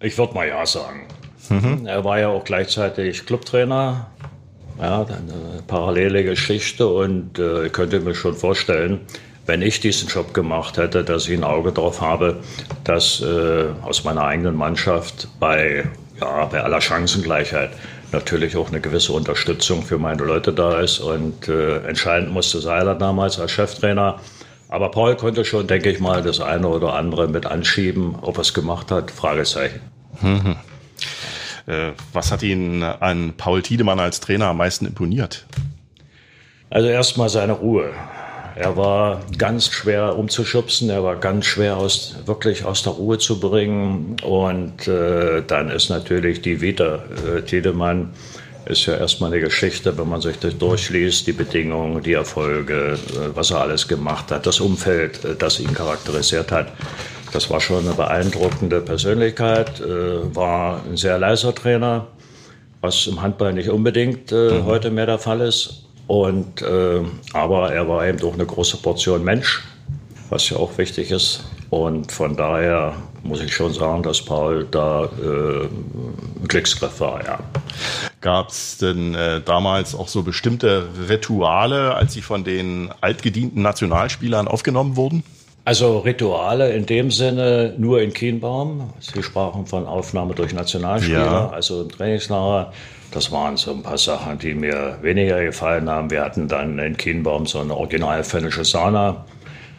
Ich 0.00 0.16
würde 0.16 0.34
mal 0.34 0.46
ja 0.46 0.64
sagen. 0.64 1.08
Mhm. 1.48 1.86
Er 1.86 2.04
war 2.04 2.20
ja 2.20 2.28
auch 2.28 2.44
gleichzeitig 2.44 3.26
Clubtrainer. 3.26 4.06
Ja, 4.80 5.02
eine 5.02 5.62
parallele 5.66 6.24
Geschichte 6.24 6.86
und 6.86 7.38
äh, 7.38 7.66
ich 7.66 7.72
könnte 7.72 8.00
mir 8.00 8.14
schon 8.14 8.34
vorstellen, 8.34 9.00
wenn 9.50 9.62
ich 9.62 9.80
diesen 9.80 10.08
Job 10.08 10.32
gemacht 10.32 10.76
hätte, 10.76 11.02
dass 11.02 11.26
ich 11.26 11.36
ein 11.36 11.42
Auge 11.42 11.72
darauf 11.72 12.00
habe, 12.00 12.38
dass 12.84 13.20
äh, 13.20 13.64
aus 13.82 14.04
meiner 14.04 14.22
eigenen 14.22 14.54
Mannschaft 14.54 15.26
bei, 15.40 15.90
ja, 16.20 16.44
bei 16.44 16.62
aller 16.62 16.80
Chancengleichheit 16.80 17.70
natürlich 18.12 18.56
auch 18.56 18.68
eine 18.68 18.80
gewisse 18.80 19.12
Unterstützung 19.12 19.82
für 19.82 19.98
meine 19.98 20.22
Leute 20.22 20.52
da 20.52 20.78
ist. 20.78 21.00
Und 21.00 21.48
äh, 21.48 21.78
entscheidend 21.78 22.32
musste 22.32 22.60
Seiler 22.60 22.94
damals 22.94 23.40
als 23.40 23.50
Cheftrainer. 23.50 24.20
Aber 24.68 24.92
Paul 24.92 25.16
konnte 25.16 25.44
schon, 25.44 25.66
denke 25.66 25.90
ich 25.90 25.98
mal, 25.98 26.22
das 26.22 26.40
eine 26.40 26.68
oder 26.68 26.94
andere 26.94 27.26
mit 27.26 27.46
anschieben. 27.46 28.14
Ob 28.22 28.38
er 28.38 28.42
es 28.42 28.54
gemacht 28.54 28.92
hat, 28.92 29.10
Fragezeichen. 29.10 29.80
Mhm. 30.20 30.54
Äh, 31.66 31.90
was 32.12 32.30
hat 32.30 32.44
Ihnen 32.44 32.84
an 32.84 33.34
Paul 33.36 33.62
Tiedemann 33.62 33.98
als 33.98 34.20
Trainer 34.20 34.46
am 34.46 34.58
meisten 34.58 34.86
imponiert? 34.86 35.44
Also 36.70 36.88
erstmal 36.88 37.28
seine 37.28 37.54
Ruhe. 37.54 37.90
Er 38.60 38.76
war 38.76 39.22
ganz 39.38 39.68
schwer 39.68 40.18
umzuschubsen, 40.18 40.90
er 40.90 41.02
war 41.02 41.16
ganz 41.16 41.46
schwer 41.46 41.78
aus, 41.78 42.16
wirklich 42.26 42.66
aus 42.66 42.82
der 42.82 42.92
Ruhe 42.92 43.16
zu 43.16 43.40
bringen. 43.40 44.16
Und 44.22 44.86
äh, 44.86 45.42
dann 45.46 45.70
ist 45.70 45.88
natürlich 45.88 46.42
die 46.42 46.60
Vita 46.60 46.96
äh, 47.36 47.40
Tiedemann 47.40 48.12
ist 48.66 48.84
ja 48.84 48.98
erstmal 48.98 49.32
eine 49.32 49.40
Geschichte, 49.40 49.96
wenn 49.96 50.10
man 50.10 50.20
sich 50.20 50.38
das 50.38 50.58
durchliest, 50.58 51.26
die 51.26 51.32
Bedingungen, 51.32 52.02
die 52.02 52.12
Erfolge, 52.12 52.98
äh, 53.14 53.34
was 53.34 53.50
er 53.50 53.62
alles 53.62 53.88
gemacht 53.88 54.30
hat, 54.30 54.46
das 54.46 54.60
Umfeld, 54.60 55.24
äh, 55.24 55.34
das 55.36 55.58
ihn 55.58 55.72
charakterisiert 55.72 56.52
hat. 56.52 56.68
Das 57.32 57.48
war 57.48 57.60
schon 57.60 57.86
eine 57.86 57.94
beeindruckende 57.94 58.82
Persönlichkeit, 58.82 59.80
äh, 59.80 60.36
war 60.36 60.82
ein 60.84 60.98
sehr 60.98 61.18
leiser 61.18 61.54
Trainer, 61.54 62.08
was 62.82 63.06
im 63.06 63.22
Handball 63.22 63.54
nicht 63.54 63.70
unbedingt 63.70 64.32
äh, 64.32 64.50
mhm. 64.50 64.64
heute 64.66 64.90
mehr 64.90 65.06
der 65.06 65.18
Fall 65.18 65.40
ist. 65.40 65.86
Und, 66.10 66.60
äh, 66.62 67.02
aber 67.34 67.72
er 67.72 67.88
war 67.88 68.04
eben 68.04 68.20
auch 68.22 68.34
eine 68.34 68.44
große 68.44 68.78
Portion 68.78 69.22
Mensch, 69.22 69.62
was 70.28 70.50
ja 70.50 70.56
auch 70.56 70.76
wichtig 70.76 71.12
ist. 71.12 71.44
Und 71.70 72.10
von 72.10 72.36
daher 72.36 72.94
muss 73.22 73.40
ich 73.40 73.54
schon 73.54 73.72
sagen, 73.72 74.02
dass 74.02 74.20
Paul 74.20 74.66
da 74.68 75.04
äh, 75.04 75.66
ein 75.66 76.48
Glücksgriff 76.48 76.98
war, 76.98 77.24
ja. 77.24 77.38
Gab 78.20 78.48
es 78.48 78.78
denn 78.78 79.14
äh, 79.14 79.40
damals 79.40 79.94
auch 79.94 80.08
so 80.08 80.24
bestimmte 80.24 80.88
Rituale, 81.08 81.94
als 81.94 82.12
sie 82.14 82.22
von 82.22 82.42
den 82.42 82.90
altgedienten 83.00 83.62
Nationalspielern 83.62 84.48
aufgenommen 84.48 84.96
wurden? 84.96 85.22
Also 85.64 86.00
Rituale 86.00 86.72
in 86.72 86.86
dem 86.86 87.12
Sinne 87.12 87.74
nur 87.78 88.02
in 88.02 88.12
Kienbaum. 88.12 88.92
Sie 88.98 89.22
sprachen 89.22 89.64
von 89.64 89.86
Aufnahme 89.86 90.34
durch 90.34 90.52
Nationalspieler, 90.54 91.20
ja. 91.20 91.50
also 91.50 91.82
im 91.82 91.88
Trainingslager. 91.88 92.72
Das 93.12 93.32
waren 93.32 93.56
so 93.56 93.72
ein 93.72 93.82
paar 93.82 93.98
Sachen, 93.98 94.38
die 94.38 94.54
mir 94.54 94.98
weniger 95.02 95.42
gefallen 95.42 95.88
haben. 95.88 96.10
Wir 96.10 96.22
hatten 96.22 96.46
dann 96.46 96.78
in 96.78 96.96
Kienbaum 96.96 97.44
so 97.46 97.58
eine 97.58 97.76
original 97.76 98.22
finnische 98.22 98.64
Sauna, 98.64 99.24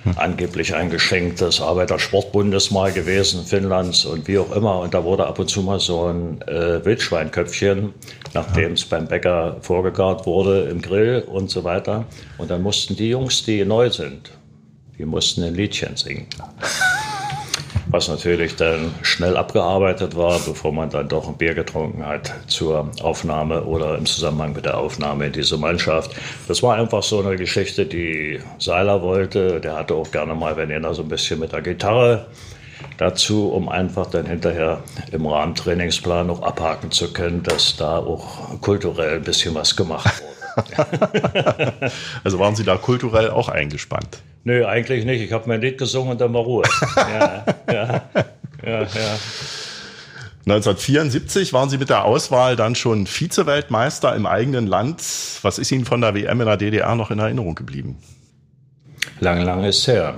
hm. 0.03 0.13
angeblich 0.17 0.75
ein 0.75 0.89
Geschenk 0.89 1.37
des 1.37 1.61
Arbeitersportbundes 1.61 2.71
mal 2.71 2.91
gewesen, 2.91 3.45
Finnlands 3.45 4.03
und 4.03 4.27
wie 4.27 4.37
auch 4.37 4.51
immer. 4.53 4.79
Und 4.79 4.93
da 4.93 5.03
wurde 5.03 5.27
ab 5.27 5.39
und 5.39 5.49
zu 5.49 5.61
mal 5.61 5.79
so 5.79 6.07
ein 6.07 6.41
äh, 6.41 6.83
Wildschweinköpfchen, 6.83 7.93
nachdem 8.33 8.73
es 8.73 8.83
beim 8.83 9.07
Bäcker 9.07 9.57
vorgegart 9.61 10.25
wurde, 10.25 10.63
im 10.63 10.81
Grill 10.81 11.23
und 11.31 11.49
so 11.49 11.63
weiter. 11.63 12.05
Und 12.37 12.51
dann 12.51 12.61
mussten 12.61 12.97
die 12.97 13.09
Jungs, 13.09 13.45
die 13.45 13.63
neu 13.63 13.89
sind, 13.89 14.31
die 14.97 15.05
mussten 15.05 15.43
ein 15.43 15.55
Liedchen 15.55 15.95
singen 15.95 16.27
was 17.91 18.07
natürlich 18.07 18.55
dann 18.55 18.95
schnell 19.01 19.35
abgearbeitet 19.35 20.15
war, 20.15 20.39
bevor 20.39 20.71
man 20.71 20.89
dann 20.89 21.09
doch 21.09 21.27
ein 21.27 21.35
Bier 21.35 21.53
getrunken 21.53 22.05
hat 22.05 22.33
zur 22.47 22.89
Aufnahme 23.01 23.63
oder 23.65 23.97
im 23.97 24.05
Zusammenhang 24.05 24.53
mit 24.53 24.65
der 24.65 24.77
Aufnahme 24.77 25.27
in 25.27 25.33
diese 25.33 25.57
Mannschaft. 25.57 26.11
Das 26.47 26.63
war 26.63 26.75
einfach 26.75 27.03
so 27.03 27.21
eine 27.21 27.35
Geschichte, 27.35 27.85
die 27.85 28.39
Seiler 28.59 29.01
wollte. 29.01 29.59
Der 29.59 29.75
hatte 29.75 29.95
auch 29.95 30.09
gerne 30.09 30.33
mal 30.33 30.55
Venena 30.55 30.93
so 30.93 31.01
ein 31.01 31.09
bisschen 31.09 31.41
mit 31.41 31.51
der 31.51 31.61
Gitarre 31.61 32.27
dazu, 32.97 33.49
um 33.49 33.67
einfach 33.67 34.07
dann 34.07 34.25
hinterher 34.25 34.81
im 35.11 35.25
Rahmentrainingsplan 35.25 36.27
noch 36.27 36.41
abhaken 36.41 36.91
zu 36.91 37.11
können, 37.11 37.43
dass 37.43 37.75
da 37.75 37.97
auch 37.97 38.59
kulturell 38.61 39.15
ein 39.15 39.23
bisschen 39.23 39.53
was 39.53 39.75
gemacht 39.75 40.21
wurde. 40.21 40.31
also 42.23 42.39
waren 42.39 42.55
Sie 42.55 42.63
da 42.63 42.77
kulturell 42.77 43.29
auch 43.29 43.49
eingespannt? 43.49 44.21
Nö, 44.43 44.65
eigentlich 44.65 45.05
nicht. 45.05 45.21
Ich 45.21 45.31
habe 45.31 45.47
mein 45.47 45.61
Lied 45.61 45.77
gesungen 45.77 46.11
und 46.11 46.21
dann 46.21 46.33
war 46.33 46.41
Ruhe. 46.41 46.63
ja, 46.95 47.45
ja, 47.71 48.03
ja, 48.65 48.81
ja. 48.81 49.19
1974 50.47 51.53
waren 51.53 51.69
Sie 51.69 51.77
mit 51.77 51.89
der 51.89 52.03
Auswahl 52.05 52.55
dann 52.55 52.73
schon 52.73 53.05
Vize-Weltmeister 53.05 54.15
im 54.15 54.25
eigenen 54.25 54.65
Land. 54.65 55.03
Was 55.43 55.59
ist 55.59 55.71
Ihnen 55.71 55.85
von 55.85 56.01
der 56.01 56.15
WM 56.15 56.41
in 56.41 56.47
der 56.47 56.57
DDR 56.57 56.95
noch 56.95 57.11
in 57.11 57.19
Erinnerung 57.19 57.53
geblieben? 57.53 57.97
Lang, 59.19 59.41
lang 59.43 59.63
ist 59.63 59.87
her. 59.87 60.15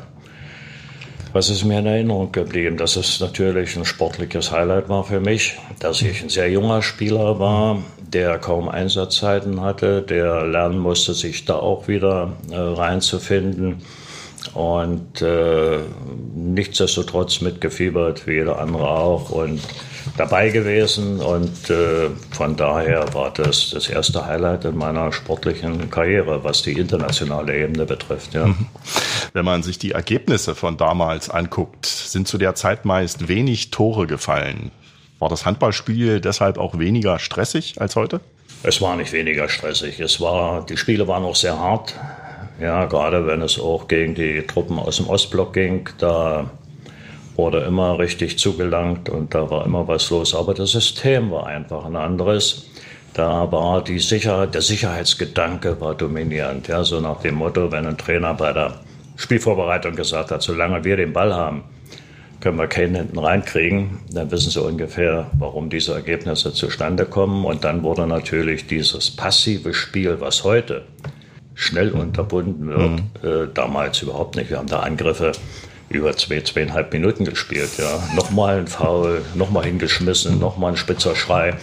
Was 1.33 1.49
ist 1.49 1.65
mir 1.65 1.79
in 1.79 1.87
Erinnerung 1.87 2.31
geblieben? 2.31 2.77
Dass 2.77 2.95
es 2.95 3.19
natürlich 3.19 3.75
ein 3.75 3.83
sportliches 3.83 4.51
Highlight 4.51 4.87
war 4.87 5.03
für 5.03 5.19
mich, 5.19 5.57
dass 5.79 6.01
ich 6.01 6.21
ein 6.21 6.29
sehr 6.29 6.49
junger 6.49 6.81
Spieler 6.81 7.39
war, 7.39 7.83
der 7.97 8.37
kaum 8.37 8.69
Einsatzzeiten 8.69 9.59
hatte, 9.59 10.01
der 10.01 10.45
lernen 10.45 10.79
musste, 10.79 11.13
sich 11.13 11.43
da 11.43 11.55
auch 11.55 11.89
wieder 11.89 12.37
äh, 12.49 12.55
reinzufinden 12.55 13.81
und 14.53 15.21
äh, 15.21 15.79
nichtsdestotrotz 16.35 17.41
mitgefiebert, 17.41 18.27
wie 18.27 18.33
jeder 18.33 18.59
andere 18.59 18.87
auch 18.87 19.29
und 19.29 19.61
dabei 20.17 20.49
gewesen 20.49 21.19
und 21.19 21.69
äh, 21.69 22.09
von 22.31 22.55
daher 22.55 23.13
war 23.13 23.31
das 23.31 23.71
das 23.71 23.87
erste 23.87 24.25
Highlight 24.25 24.65
in 24.65 24.77
meiner 24.77 25.11
sportlichen 25.11 25.89
Karriere, 25.89 26.43
was 26.43 26.61
die 26.61 26.73
internationale 26.73 27.57
Ebene 27.57 27.85
betrifft. 27.85 28.33
Ja. 28.33 28.47
Mhm. 28.47 28.67
Wenn 29.33 29.45
man 29.45 29.63
sich 29.63 29.79
die 29.79 29.91
Ergebnisse 29.91 30.55
von 30.55 30.77
damals 30.77 31.29
anguckt, 31.29 31.85
sind 31.85 32.27
zu 32.27 32.37
der 32.37 32.55
Zeit 32.55 32.85
meist 32.85 33.27
wenig 33.27 33.71
Tore 33.71 34.07
gefallen. 34.07 34.71
War 35.19 35.29
das 35.29 35.45
Handballspiel 35.45 36.19
deshalb 36.19 36.57
auch 36.57 36.77
weniger 36.77 37.17
stressig 37.17 37.79
als 37.79 37.95
heute? 37.95 38.19
Es 38.63 38.81
war 38.81 38.95
nicht 38.95 39.11
weniger 39.11 39.49
stressig. 39.49 39.99
Es 39.99 40.21
war, 40.21 40.65
die 40.65 40.77
Spiele 40.77 41.07
waren 41.07 41.23
auch 41.23 41.35
sehr 41.35 41.57
hart. 41.57 41.95
Ja, 42.63 42.85
gerade 42.85 43.27
wenn 43.27 43.41
es 43.41 43.59
auch 43.59 43.89
gegen 43.89 44.15
die 44.15 44.41
Truppen 44.43 44.79
aus 44.79 44.95
dem 44.95 45.09
Ostblock 45.09 45.51
ging, 45.51 45.89
da 45.97 46.49
wurde 47.35 47.59
immer 47.59 47.99
richtig 47.99 48.39
zugelangt 48.39 49.09
und 49.09 49.35
da 49.35 49.49
war 49.49 49.65
immer 49.65 49.85
was 49.89 50.09
los. 50.09 50.33
Aber 50.33 50.53
das 50.53 50.71
System 50.71 51.29
war 51.29 51.45
einfach 51.47 51.83
ein 51.83 51.97
anderes. 51.97 52.69
Da 53.13 53.51
war 53.51 53.83
die 53.83 53.99
Sicherheit, 53.99 54.53
der 54.53 54.61
Sicherheitsgedanke 54.61 55.81
war 55.81 55.93
dominierend. 55.93 56.69
Ja, 56.69 56.85
so 56.85 57.01
nach 57.01 57.19
dem 57.19 57.35
Motto, 57.35 57.69
wenn 57.69 57.85
ein 57.85 57.97
Trainer 57.97 58.33
bei 58.33 58.53
der 58.53 58.75
Spielvorbereitung 59.17 59.97
gesagt 59.97 60.31
hat, 60.31 60.41
solange 60.41 60.85
wir 60.85 60.95
den 60.95 61.11
Ball 61.11 61.35
haben, 61.35 61.65
können 62.39 62.57
wir 62.57 62.67
keinen 62.67 62.95
hinten 62.95 63.19
reinkriegen, 63.19 63.99
dann 64.13 64.31
wissen 64.31 64.51
sie 64.51 64.61
ungefähr, 64.61 65.29
warum 65.37 65.69
diese 65.69 65.95
Ergebnisse 65.95 66.53
zustande 66.53 67.05
kommen. 67.05 67.43
Und 67.43 67.65
dann 67.65 67.83
wurde 67.83 68.07
natürlich 68.07 68.67
dieses 68.67 69.13
passive 69.13 69.73
Spiel, 69.73 70.21
was 70.21 70.45
heute 70.45 70.83
schnell 71.55 71.91
unterbunden 71.91 72.67
wird, 72.67 73.23
mhm. 73.23 73.43
äh, 73.43 73.47
damals 73.53 74.01
überhaupt 74.01 74.35
nicht. 74.35 74.49
Wir 74.49 74.57
haben 74.57 74.67
da 74.67 74.79
Angriffe 74.79 75.33
über 75.89 76.15
zwei, 76.17 76.41
zweieinhalb 76.41 76.91
Minuten 76.93 77.25
gespielt. 77.25 77.71
Ja. 77.77 78.01
Nochmal 78.15 78.59
ein 78.59 78.67
Foul, 78.67 79.21
nochmal 79.35 79.65
hingeschmissen, 79.65 80.39
nochmal 80.39 80.71
ein 80.71 80.77
spitzer 80.77 81.15
Schrei 81.15 81.55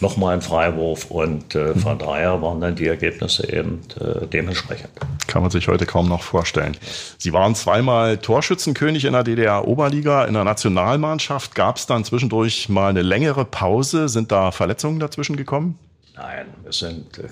nochmal 0.00 0.34
ein 0.34 0.42
Freiwurf 0.42 1.10
und 1.10 1.54
äh, 1.54 1.74
von 1.74 1.98
daher 1.98 2.40
waren 2.42 2.60
dann 2.60 2.74
die 2.74 2.86
Ergebnisse 2.86 3.52
eben 3.52 3.80
äh, 4.00 4.26
dementsprechend. 4.26 4.90
Kann 5.26 5.42
man 5.42 5.50
sich 5.50 5.68
heute 5.68 5.86
kaum 5.86 6.08
noch 6.08 6.22
vorstellen. 6.22 6.76
Sie 7.18 7.32
waren 7.32 7.54
zweimal 7.54 8.18
Torschützenkönig 8.18 9.04
in 9.04 9.12
der 9.12 9.22
DDR-Oberliga. 9.22 10.24
In 10.24 10.34
der 10.34 10.44
Nationalmannschaft 10.44 11.54
gab 11.54 11.76
es 11.76 11.86
dann 11.86 12.04
zwischendurch 12.04 12.68
mal 12.68 12.88
eine 12.88 13.02
längere 13.02 13.44
Pause. 13.44 14.08
Sind 14.08 14.32
da 14.32 14.50
Verletzungen 14.50 14.98
dazwischen 14.98 15.36
gekommen? 15.36 15.78
Nein, 16.16 16.46
es 16.68 16.78
sind, 16.80 17.18
äh, 17.18 17.28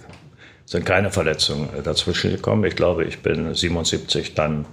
sind 0.69 0.85
keine 0.85 1.11
Verletzungen 1.11 1.69
äh, 1.77 1.83
dazwischen 1.83 2.31
gekommen. 2.31 2.65
Ich 2.65 2.77
glaube, 2.77 3.05
ich 3.05 3.21
bin 3.21 3.55
77 3.55 4.35
dann 4.35 4.67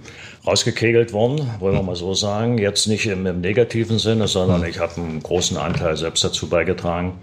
rausgekegelt 0.46 1.12
worden, 1.12 1.50
wollen 1.58 1.74
wir 1.74 1.82
mal 1.82 1.96
so 1.96 2.14
sagen. 2.14 2.58
Jetzt 2.58 2.86
nicht 2.86 3.06
im, 3.06 3.26
im 3.26 3.40
negativen 3.40 3.98
Sinne, 3.98 4.28
sondern 4.28 4.62
hm. 4.62 4.68
ich 4.68 4.78
habe 4.78 5.00
einen 5.00 5.22
großen 5.22 5.56
Anteil 5.56 5.96
selbst 5.96 6.22
dazu 6.24 6.48
beigetragen 6.48 7.14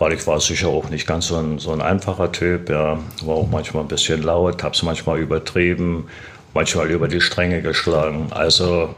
weil 0.00 0.14
ich 0.14 0.26
war 0.26 0.40
sicher 0.40 0.68
auch 0.68 0.88
nicht 0.88 1.06
ganz 1.06 1.26
so 1.26 1.36
ein, 1.36 1.58
so 1.58 1.72
ein 1.72 1.82
einfacher 1.82 2.32
Typ. 2.32 2.70
Ja, 2.70 2.98
war 3.22 3.34
auch 3.34 3.48
manchmal 3.48 3.84
ein 3.84 3.88
bisschen 3.88 4.22
laut, 4.22 4.62
habe 4.62 4.74
es 4.74 4.82
manchmal 4.82 5.18
übertrieben, 5.18 6.08
manchmal 6.54 6.90
über 6.90 7.06
die 7.06 7.20
Stränge 7.20 7.60
geschlagen. 7.60 8.28
Also 8.30 8.94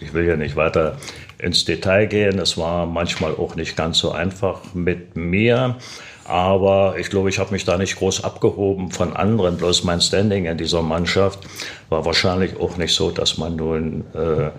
ich 0.00 0.14
will 0.14 0.24
hier 0.24 0.38
nicht 0.38 0.56
weiter 0.56 0.96
ins 1.38 1.66
Detail 1.66 2.06
gehen. 2.06 2.38
Es 2.38 2.56
war 2.56 2.86
manchmal 2.86 3.32
auch 3.32 3.54
nicht 3.54 3.76
ganz 3.76 3.98
so 3.98 4.12
einfach 4.12 4.62
mit 4.72 5.14
mir. 5.14 5.76
Aber 6.28 6.96
ich 6.98 7.08
glaube, 7.08 7.28
ich 7.28 7.38
habe 7.38 7.52
mich 7.52 7.64
da 7.64 7.78
nicht 7.78 7.96
groß 7.96 8.24
abgehoben 8.24 8.90
von 8.90 9.14
anderen. 9.14 9.56
Bloß 9.56 9.84
mein 9.84 10.00
Standing 10.00 10.46
in 10.46 10.58
dieser 10.58 10.82
Mannschaft 10.82 11.38
war 11.88 12.04
wahrscheinlich 12.04 12.58
auch 12.58 12.76
nicht 12.76 12.94
so, 12.94 13.10
dass 13.10 13.38
man 13.38 13.54
nun 13.56 14.04
äh, 14.14 14.50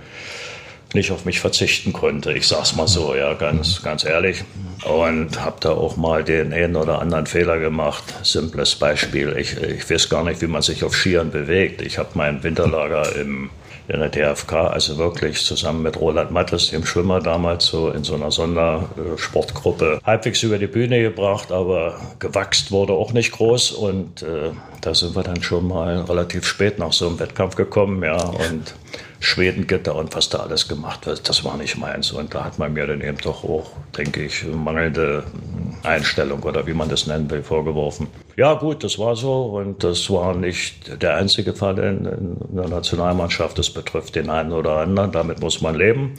nicht 0.94 1.12
auf 1.12 1.26
mich 1.26 1.42
verzichten 1.42 1.92
konnte. 1.92 2.32
Ich 2.32 2.48
sag's 2.48 2.76
mal 2.76 2.88
so, 2.88 3.14
ja, 3.16 3.34
ganz, 3.34 3.84
ganz 3.84 4.06
ehrlich. 4.06 4.44
Und 4.86 5.44
habe 5.44 5.58
da 5.60 5.72
auch 5.72 5.98
mal 5.98 6.24
den 6.24 6.54
einen 6.54 6.78
oder 6.78 7.02
anderen 7.02 7.26
Fehler 7.26 7.60
gemacht. 7.60 8.04
Simples 8.24 8.76
Beispiel. 8.76 9.36
Ich, 9.38 9.58
ich 9.58 9.90
weiß 9.90 10.08
gar 10.08 10.24
nicht, 10.24 10.42
wie 10.42 10.48
man 10.48 10.62
sich 10.62 10.86
auf 10.86 10.96
Skiern 10.96 11.32
bewegt. 11.32 11.82
Ich 11.82 11.98
habe 11.98 12.10
mein 12.14 12.44
Winterlager 12.44 13.14
im 13.18 13.50
in 13.88 14.00
der 14.00 14.10
DFK, 14.10 14.54
also 14.54 14.98
wirklich 14.98 15.44
zusammen 15.44 15.82
mit 15.82 16.00
Roland 16.00 16.32
Mattes, 16.32 16.72
dem 16.72 16.86
Schwimmer 16.86 17.22
damals, 17.22 17.68
so 17.68 17.90
in 17.90 18.04
so 18.04 18.16
einer 18.16 18.32
Sondersportgruppe 18.32 20.02
halbwegs 20.04 20.44
über 20.44 20.58
die 20.58 20.68
Bühne 20.68 21.02
gebracht, 21.02 21.52
aber 21.52 22.00
gewachst 22.20 22.72
wurde 22.72 22.94
auch 22.94 23.14
nicht 23.14 23.32
groß. 23.32 23.72
Und 23.72 24.24
äh, 24.24 24.52
da 24.82 24.94
sind 24.94 25.16
wir 25.16 25.24
dann 25.24 25.42
schon 25.42 25.68
mal 25.68 26.02
relativ 26.02 26.46
spät 26.46 26.80
nach 26.80 26.92
so 26.92 27.08
einem 27.08 27.20
Wettkampf 27.20 27.56
gekommen, 27.56 28.04
ja, 28.04 28.18
und 28.18 28.76
Schwedengitter 29.28 29.94
und 29.96 30.16
was 30.16 30.30
da 30.30 30.40
alles 30.40 30.68
gemacht 30.68 31.06
wird, 31.06 31.28
das 31.28 31.44
war 31.44 31.58
nicht 31.58 31.78
meins. 31.78 32.12
Und 32.12 32.34
da 32.34 32.46
hat 32.46 32.58
man 32.60 32.74
mir 32.74 32.88
dann 32.88 33.02
eben 33.02 33.18
doch 33.18 33.44
auch, 33.44 33.72
denke 33.98 34.24
ich, 34.24 34.46
mangelnde 34.46 35.24
Einstellung 35.84 36.42
oder 36.44 36.66
wie 36.66 36.74
man 36.74 36.88
das 36.88 37.08
nennen 37.08 37.30
will, 37.30 37.44
vorgeworfen. 37.44 38.08
Ja 38.38 38.54
gut, 38.54 38.84
das 38.84 38.98
war 38.98 39.16
so 39.16 39.46
und 39.46 39.84
das 39.84 40.10
war 40.10 40.34
nicht 40.34 41.02
der 41.02 41.18
einzige 41.18 41.54
Fall 41.54 41.78
in, 41.80 42.06
in 42.06 42.56
der 42.56 42.70
Nationalmannschaft. 42.70 43.60
Das 43.60 43.70
betrifft 43.70 44.16
den 44.16 44.30
einen 44.30 44.54
oder 44.54 44.78
anderen, 44.78 45.12
damit 45.12 45.42
muss 45.42 45.62
man 45.62 45.76
leben. 45.76 46.14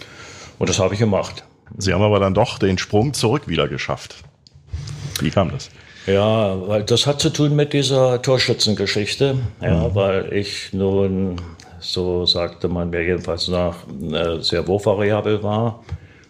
Und 0.59 0.69
das 0.69 0.79
habe 0.79 0.93
ich 0.93 1.00
gemacht. 1.00 1.45
Sie 1.79 1.95
haben 1.95 2.03
aber 2.03 2.21
dann 2.21 2.35
doch 2.35 2.59
den 2.59 2.77
Sprung 2.77 3.15
zurück 3.15 3.49
wieder 3.49 3.69
geschafft. 3.69 4.17
Wie 5.21 5.31
kam 5.31 5.50
das? 5.50 5.71
Ja, 6.07 6.57
weil 6.69 6.85
das 6.85 7.07
hat 7.07 7.21
zu 7.21 7.31
tun 7.31 7.57
mit 7.57 7.73
dieser 7.73 8.21
Torschützengeschichte. 8.23 9.38
Ja, 9.61 9.88
mhm. 9.88 9.95
weil 9.95 10.33
ich 10.33 10.73
nun 10.73 11.37
so 11.81 12.27
sagte 12.27 12.69
man 12.69 12.91
mir 12.91 13.03
jedenfalls 13.03 13.49
nach, 13.49 13.77
äh, 14.13 14.41
sehr 14.41 14.67
wurfvariabel 14.67 15.43
war. 15.43 15.85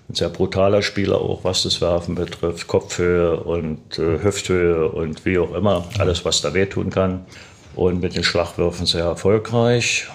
Ein 0.08 0.14
sehr 0.14 0.28
brutaler 0.28 0.82
Spieler 0.82 1.20
auch, 1.20 1.44
was 1.44 1.64
das 1.64 1.80
Werfen 1.80 2.14
betrifft, 2.14 2.66
Kopfhöhe 2.66 3.40
und 3.40 3.98
äh, 3.98 4.22
Hüfthöhe 4.22 4.88
und 4.88 5.24
wie 5.26 5.38
auch 5.38 5.54
immer, 5.54 5.84
alles, 5.98 6.24
was 6.24 6.40
da 6.40 6.54
wehtun 6.54 6.90
kann. 6.90 7.26
Und 7.74 8.00
mit 8.00 8.16
den 8.16 8.24
Schlagwürfen 8.24 8.86
sehr 8.86 9.04
erfolgreich. 9.04 10.08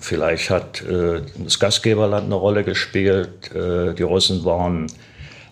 Vielleicht 0.00 0.50
hat 0.50 0.82
äh, 0.82 1.20
das 1.38 1.58
Gastgeberland 1.58 2.26
eine 2.26 2.34
Rolle 2.34 2.64
gespielt. 2.64 3.54
Äh, 3.54 3.94
die 3.94 4.02
Russen 4.02 4.44
waren 4.44 4.86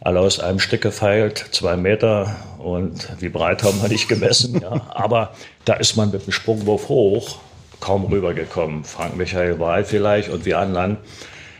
alle 0.00 0.20
aus 0.20 0.38
einem 0.38 0.60
Stück 0.60 0.82
gefeilt, 0.82 1.46
zwei 1.52 1.76
Meter 1.76 2.36
und 2.58 3.08
wie 3.20 3.30
breit 3.30 3.62
haben 3.62 3.80
wir 3.80 3.88
nicht 3.88 4.08
gemessen. 4.08 4.60
Ja. 4.60 4.82
Aber 4.90 5.34
da 5.64 5.74
ist 5.74 5.96
man 5.96 6.10
mit 6.10 6.26
dem 6.26 6.32
Sprungwurf 6.32 6.88
hoch 6.88 7.38
kaum 7.84 8.06
rübergekommen. 8.06 8.82
Frank 8.84 9.16
Michael 9.16 9.60
Wahl 9.60 9.84
vielleicht 9.84 10.30
und 10.30 10.46
wir 10.46 10.58
anderen. 10.58 10.96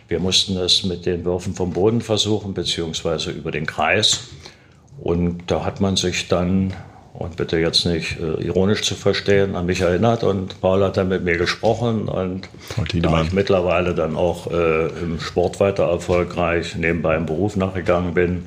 Wir 0.09 0.21
mussten 0.21 0.57
es 0.57 0.83
mit 0.85 1.05
den 1.05 1.25
Würfen 1.25 1.55
vom 1.55 1.73
Boden 1.73 2.01
versuchen, 2.01 2.55
beziehungsweise 2.55 3.31
über 3.31 3.51
den 3.51 3.67
Kreis. 3.67 4.29
Und 4.99 5.51
da 5.51 5.67
hat 5.67 5.83
man 5.83 5.97
sich 5.97 6.29
dann, 6.29 6.73
und 7.13 7.37
bitte 7.37 7.59
jetzt 7.59 7.85
nicht 7.85 8.19
äh, 8.19 8.43
ironisch 8.43 8.83
zu 8.83 8.95
verstehen, 8.95 9.55
an 9.55 9.67
mich 9.67 9.83
erinnert. 9.83 10.25
Und 10.25 10.63
Paul 10.63 10.83
hat 10.83 10.97
dann 10.97 11.09
mit 11.09 11.25
mir 11.25 11.37
gesprochen. 11.37 12.09
Und 12.09 12.49
da 12.95 13.23
ich 13.23 13.33
mittlerweile 13.33 13.95
dann 13.95 14.17
auch 14.17 14.51
äh, 14.51 14.87
im 14.87 15.21
Sport 15.21 15.61
weiter 15.61 15.85
erfolgreich 15.85 16.75
nebenbei 16.77 17.17
im 17.17 17.27
Beruf 17.27 17.57
nachgegangen 17.57 18.15
bin, 18.15 18.45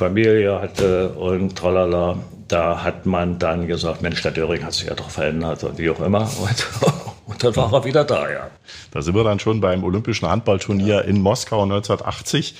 Familie 0.00 0.60
hatte 0.60 1.10
und 1.10 1.56
tralala, 1.56 2.16
da 2.48 2.82
hat 2.82 3.04
man 3.04 3.38
dann 3.38 3.66
gesagt, 3.66 4.00
Mensch, 4.00 4.22
der 4.22 4.32
Döring 4.32 4.64
hat 4.64 4.72
sich 4.72 4.88
ja 4.88 4.94
doch 4.94 5.10
verändert 5.10 5.62
und 5.62 5.78
wie 5.78 5.90
auch 5.90 6.00
immer. 6.00 6.22
Und, 6.40 7.44
und 7.44 7.44
dann 7.44 7.54
war 7.54 7.72
er 7.72 7.84
wieder 7.84 8.04
da, 8.04 8.28
ja. 8.28 8.50
Da 8.90 9.02
sind 9.02 9.14
wir 9.14 9.22
dann 9.22 9.38
schon 9.38 9.60
beim 9.60 9.84
Olympischen 9.84 10.28
Handballturnier 10.28 10.94
ja. 10.96 11.00
in 11.00 11.22
Moskau 11.22 11.62
1980. 11.62 12.56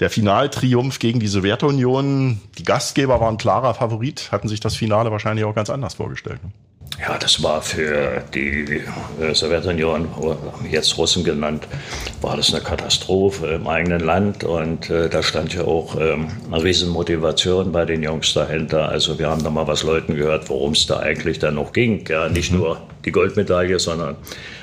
Der 0.00 0.08
Finaltriumph 0.08 0.98
gegen 0.98 1.20
die 1.20 1.26
Sowjetunion. 1.26 2.40
Die 2.56 2.64
Gastgeber 2.64 3.20
waren 3.20 3.36
klarer 3.36 3.74
Favorit, 3.74 4.32
hatten 4.32 4.48
sich 4.48 4.60
das 4.60 4.76
Finale 4.76 5.10
wahrscheinlich 5.10 5.44
auch 5.44 5.54
ganz 5.54 5.68
anders 5.68 5.94
vorgestellt. 5.94 6.40
Ja, 7.00 7.16
das 7.16 7.40
war 7.44 7.62
für 7.62 8.24
die 8.34 8.82
äh, 9.20 9.32
Sowjetunion, 9.32 10.08
jetzt 10.68 10.98
Russen 10.98 11.22
genannt, 11.22 11.68
war 12.20 12.36
das 12.36 12.52
eine 12.52 12.62
Katastrophe 12.62 13.46
im 13.46 13.68
eigenen 13.68 14.00
Land. 14.00 14.42
Und 14.42 14.90
äh, 14.90 15.08
da 15.08 15.22
stand 15.22 15.54
ja 15.54 15.62
auch 15.62 15.96
ähm, 16.00 16.26
eine 16.50 16.62
Riesenmotivation 16.62 17.70
bei 17.70 17.84
den 17.84 18.02
Jungs 18.02 18.34
dahinter. 18.34 18.88
Also 18.88 19.16
wir 19.18 19.30
haben 19.30 19.44
da 19.44 19.50
mal 19.50 19.68
was 19.68 19.84
Leuten 19.84 20.16
gehört, 20.16 20.48
worum 20.50 20.72
es 20.72 20.86
da 20.86 20.98
eigentlich 20.98 21.38
dann 21.38 21.54
noch 21.54 21.72
ging. 21.72 22.04
Ja, 22.08 22.28
nicht 22.28 22.50
mhm. 22.50 22.58
nur 22.58 22.80
die 23.04 23.12
Goldmedaille, 23.12 23.78
sondern 23.78 24.16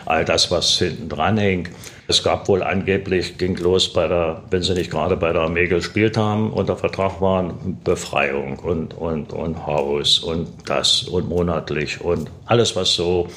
all 0.06 0.26
das, 0.26 0.52
was 0.52 0.78
hinten 0.78 1.10
dran 1.10 1.38
hing. 1.38 1.70
Es 2.08 2.22
gab 2.22 2.48
wohl 2.48 2.62
angeblich, 2.62 3.40
ging 3.40 3.58
los 3.58 3.92
bei 3.92 4.08
der, 4.08 4.44
wenn 4.52 4.62
sie 4.62 4.76
nicht 4.76 4.92
gerade 4.92 5.18
bei 5.18 5.34
der 5.34 5.42
Armee 5.42 5.68
gespielt 5.68 6.18
haben, 6.18 6.54
unter 6.54 6.78
Vertrag 6.78 7.20
waren, 7.20 7.80
Befreiung 7.84 8.60
und, 8.60 8.94
und, 8.94 9.34
und 9.34 9.66
Haus 9.66 10.20
und 10.20 10.48
das 10.68 11.04
und 11.04 11.28
monatlich 11.28 12.02
und 12.02 12.30
alles, 12.46 12.76
was 12.76 12.94
so 12.94 13.28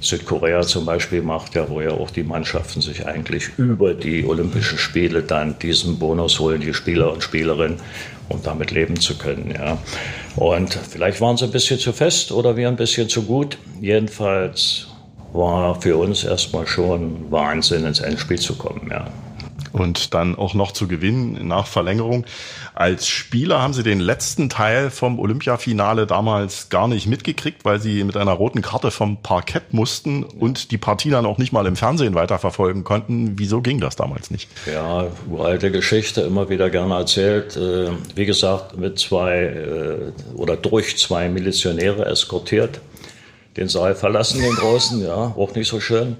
Südkorea 0.00 0.62
zum 0.62 0.86
Beispiel 0.86 1.20
macht, 1.20 1.54
ja, 1.54 1.68
wo 1.68 1.82
ja 1.82 1.90
auch 1.90 2.10
die 2.10 2.22
Mannschaften 2.22 2.80
sich 2.80 3.06
eigentlich 3.06 3.50
über 3.58 3.92
die 3.92 4.24
Olympischen 4.24 4.78
Spiele 4.78 5.22
dann 5.22 5.58
diesen 5.58 5.98
Bonus 5.98 6.40
holen, 6.40 6.62
die 6.62 6.72
Spieler 6.72 7.12
und 7.12 7.22
Spielerinnen, 7.22 7.80
um 8.30 8.42
damit 8.42 8.70
leben 8.70 8.98
zu 8.98 9.18
können, 9.18 9.54
ja. 9.56 9.76
Und 10.36 10.74
vielleicht 10.74 11.20
waren 11.20 11.36
sie 11.36 11.44
ein 11.44 11.50
bisschen 11.50 11.78
zu 11.78 11.92
fest 11.92 12.32
oder 12.32 12.56
wir 12.56 12.68
ein 12.68 12.76
bisschen 12.76 13.08
zu 13.08 13.22
gut. 13.22 13.58
Jedenfalls 13.80 14.88
war 15.32 15.80
für 15.80 15.96
uns 15.96 16.24
erstmal 16.24 16.66
schon 16.66 17.30
Wahnsinn, 17.30 17.84
ins 17.84 18.00
Endspiel 18.00 18.38
zu 18.38 18.56
kommen, 18.56 18.88
ja. 18.90 19.06
Und 19.72 20.14
dann 20.14 20.36
auch 20.36 20.54
noch 20.54 20.72
zu 20.72 20.88
gewinnen 20.88 21.48
nach 21.48 21.66
Verlängerung. 21.66 22.24
Als 22.74 23.08
Spieler 23.08 23.60
haben 23.60 23.74
Sie 23.74 23.82
den 23.82 24.00
letzten 24.00 24.48
Teil 24.48 24.90
vom 24.90 25.18
Olympiafinale 25.18 26.06
damals 26.06 26.70
gar 26.70 26.88
nicht 26.88 27.06
mitgekriegt, 27.06 27.64
weil 27.64 27.78
Sie 27.78 28.02
mit 28.04 28.16
einer 28.16 28.32
roten 28.32 28.62
Karte 28.62 28.90
vom 28.90 29.18
Parkett 29.22 29.74
mussten 29.74 30.24
und 30.24 30.70
die 30.70 30.78
Partie 30.78 31.10
dann 31.10 31.26
auch 31.26 31.36
nicht 31.36 31.52
mal 31.52 31.66
im 31.66 31.76
Fernsehen 31.76 32.14
weiterverfolgen 32.14 32.84
konnten. 32.84 33.38
Wieso 33.38 33.60
ging 33.60 33.78
das 33.78 33.96
damals 33.96 34.30
nicht? 34.30 34.48
Ja, 34.72 35.08
uralte 35.28 35.70
Geschichte, 35.70 36.22
immer 36.22 36.48
wieder 36.48 36.70
gerne 36.70 36.94
erzählt. 36.94 37.56
Äh, 37.56 37.90
wie 38.14 38.24
gesagt, 38.24 38.78
mit 38.78 38.98
zwei 38.98 39.40
äh, 39.42 40.12
oder 40.34 40.56
durch 40.56 40.96
zwei 40.96 41.28
Milizionäre 41.28 42.06
eskortiert 42.06 42.80
den 43.56 43.68
Saal 43.68 43.94
verlassen, 43.94 44.40
den 44.40 44.54
großen, 44.54 45.02
ja, 45.02 45.14
auch 45.36 45.54
nicht 45.54 45.68
so 45.68 45.80
schön. 45.80 46.16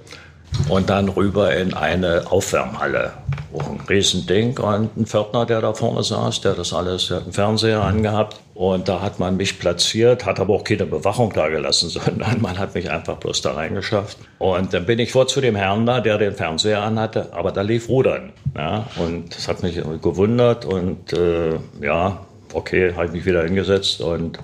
Und 0.69 0.89
dann 0.89 1.09
rüber 1.09 1.55
in 1.55 1.73
eine 1.73 2.31
Aufwärmhalle. 2.31 3.11
Auch 3.53 3.69
ein 3.69 3.81
Riesending. 3.87 4.57
Und 4.57 4.97
ein 4.97 5.05
Pförtner, 5.05 5.45
der 5.45 5.61
da 5.61 5.73
vorne 5.73 6.03
saß, 6.03 6.41
der 6.41 6.53
das 6.53 6.73
alles, 6.73 7.07
der 7.07 7.17
hat 7.17 7.23
einen 7.23 7.33
Fernseher 7.33 7.81
angehabt. 7.81 8.39
Und 8.55 8.87
da 8.87 9.01
hat 9.01 9.19
man 9.19 9.37
mich 9.37 9.59
platziert, 9.59 10.25
hat 10.25 10.39
aber 10.39 10.55
auch 10.55 10.63
keine 10.63 10.85
Bewachung 10.85 11.31
da 11.33 11.47
gelassen, 11.49 11.89
sondern 11.89 12.41
man 12.41 12.57
hat 12.57 12.75
mich 12.75 12.89
einfach 12.89 13.17
bloß 13.17 13.41
da 13.41 13.51
reingeschafft. 13.51 14.17
Und 14.39 14.73
dann 14.73 14.85
bin 14.85 14.99
ich 14.99 15.11
vor 15.11 15.27
zu 15.27 15.41
dem 15.41 15.55
Herrn 15.55 15.85
da, 15.85 16.01
der 16.01 16.17
den 16.17 16.33
Fernseher 16.33 16.81
anhatte, 16.81 17.29
aber 17.33 17.51
da 17.51 17.61
lief 17.61 17.87
Rudern. 17.87 18.33
Ja, 18.55 18.87
und 18.97 19.35
das 19.35 19.47
hat 19.47 19.61
mich 19.61 19.75
gewundert 20.01 20.65
und 20.65 21.13
äh, 21.13 21.59
ja, 21.81 22.25
okay, 22.53 22.93
habe 22.95 23.05
ich 23.05 23.11
mich 23.11 23.25
wieder 23.25 23.43
hingesetzt 23.43 24.01
und 24.01 24.39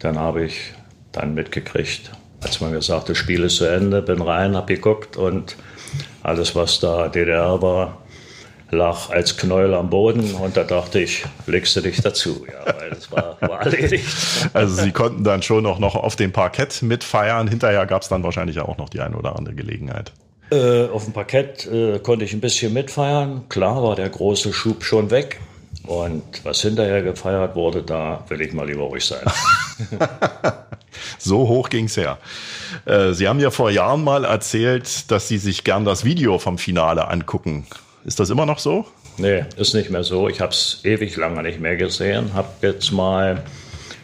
dann 0.00 0.18
habe 0.18 0.44
ich 0.44 0.72
dann 1.16 1.34
mitgekriegt, 1.34 2.12
als 2.42 2.60
man 2.60 2.72
gesagt, 2.72 3.08
das 3.08 3.18
Spiel 3.18 3.42
ist 3.44 3.56
zu 3.56 3.64
Ende, 3.64 4.02
bin 4.02 4.22
rein, 4.22 4.56
hab 4.56 4.68
geguckt 4.68 5.16
und 5.16 5.56
alles, 6.22 6.54
was 6.54 6.80
da 6.80 7.08
DDR 7.08 7.60
war, 7.62 7.98
lag 8.70 9.10
als 9.10 9.36
Knäuel 9.36 9.74
am 9.74 9.90
Boden 9.90 10.34
und 10.34 10.56
da 10.56 10.64
dachte 10.64 11.00
ich, 11.00 11.24
legst 11.46 11.76
du 11.76 11.80
dich 11.80 12.00
dazu, 12.02 12.44
ja, 12.50 12.74
weil 12.78 12.92
es 12.92 13.10
war, 13.12 13.36
war 13.40 13.62
erledigt. 13.62 14.06
Also 14.52 14.82
Sie 14.82 14.92
konnten 14.92 15.24
dann 15.24 15.42
schon 15.42 15.66
auch 15.66 15.78
noch 15.78 15.94
auf 15.94 16.16
dem 16.16 16.32
Parkett 16.32 16.82
mitfeiern. 16.82 17.48
Hinterher 17.48 17.86
gab 17.86 18.02
es 18.02 18.08
dann 18.08 18.22
wahrscheinlich 18.22 18.58
auch 18.60 18.76
noch 18.76 18.88
die 18.88 19.00
eine 19.00 19.16
oder 19.16 19.36
andere 19.36 19.54
Gelegenheit. 19.54 20.12
Äh, 20.50 20.86
auf 20.86 21.04
dem 21.04 21.12
Parkett 21.12 21.66
äh, 21.66 21.98
konnte 22.00 22.24
ich 22.24 22.32
ein 22.32 22.40
bisschen 22.40 22.72
mitfeiern. 22.72 23.48
Klar 23.48 23.82
war 23.82 23.96
der 23.96 24.08
große 24.08 24.52
Schub 24.52 24.84
schon 24.84 25.10
weg. 25.10 25.40
Und 25.84 26.44
was 26.44 26.62
hinterher 26.62 27.02
gefeiert 27.02 27.54
wurde, 27.54 27.82
da 27.82 28.24
will 28.28 28.40
ich 28.40 28.52
mal 28.52 28.66
lieber 28.66 28.84
ruhig 28.84 29.04
sein. 29.04 29.24
so 31.18 31.48
hoch 31.48 31.68
ging's 31.68 31.96
her. 31.96 32.18
Äh, 32.84 33.12
Sie 33.12 33.28
haben 33.28 33.40
ja 33.40 33.50
vor 33.50 33.70
Jahren 33.70 34.04
mal 34.04 34.24
erzählt, 34.24 35.10
dass 35.10 35.28
Sie 35.28 35.38
sich 35.38 35.64
gern 35.64 35.84
das 35.84 36.04
Video 36.04 36.38
vom 36.38 36.58
Finale 36.58 37.08
angucken. 37.08 37.66
Ist 38.04 38.20
das 38.20 38.30
immer 38.30 38.46
noch 38.46 38.58
so? 38.58 38.86
Nee, 39.18 39.44
ist 39.56 39.74
nicht 39.74 39.90
mehr 39.90 40.04
so. 40.04 40.28
Ich 40.28 40.40
habe 40.40 40.52
es 40.52 40.80
ewig 40.84 41.16
lange 41.16 41.42
nicht 41.42 41.60
mehr 41.60 41.76
gesehen. 41.76 42.34
Habe 42.34 42.48
jetzt 42.62 42.92
mal 42.92 43.42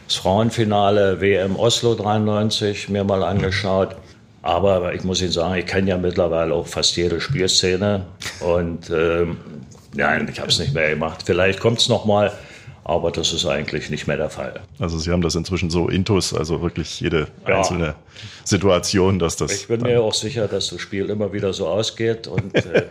das 0.08 0.16
Frauenfinale 0.16 1.20
WM 1.20 1.56
Oslo 1.56 1.94
93 1.94 2.88
mir 2.88 3.04
mal 3.04 3.22
angeschaut. 3.22 3.96
Aber 4.42 4.92
ich 4.92 5.04
muss 5.04 5.20
Ihnen 5.20 5.30
sagen, 5.30 5.54
ich 5.54 5.66
kenne 5.66 5.90
ja 5.90 5.98
mittlerweile 5.98 6.52
auch 6.54 6.66
fast 6.66 6.96
jede 6.96 7.20
Spielszene. 7.20 8.06
Und 8.40 8.90
ähm, 8.90 9.36
nein, 9.94 10.28
ich 10.30 10.40
habe 10.40 10.48
es 10.48 10.58
nicht 10.58 10.74
mehr 10.74 10.90
gemacht. 10.90 11.22
Vielleicht 11.24 11.60
kommt 11.60 11.78
es 11.78 11.88
noch 11.88 12.04
mal. 12.04 12.32
Aber 12.84 13.12
das 13.12 13.32
ist 13.32 13.46
eigentlich 13.46 13.90
nicht 13.90 14.08
mehr 14.08 14.16
der 14.16 14.30
Fall. 14.30 14.60
Also 14.78 14.98
Sie 14.98 15.10
haben 15.12 15.22
das 15.22 15.36
inzwischen 15.36 15.70
so 15.70 15.88
intus, 15.88 16.34
also 16.34 16.62
wirklich 16.62 17.00
jede 17.00 17.28
ja. 17.46 17.58
einzelne 17.58 17.94
Situation, 18.44 19.18
dass 19.20 19.36
das. 19.36 19.52
Ich 19.52 19.68
bin 19.68 19.82
mir 19.82 20.02
auch 20.02 20.14
sicher, 20.14 20.48
dass 20.48 20.68
das 20.68 20.80
Spiel 20.80 21.08
immer 21.08 21.32
wieder 21.32 21.52
so 21.52 21.68
ausgeht 21.68 22.26
und. 22.26 22.54
Äh, 22.54 22.86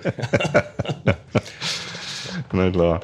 Na 2.54 2.70
klar. 2.70 3.02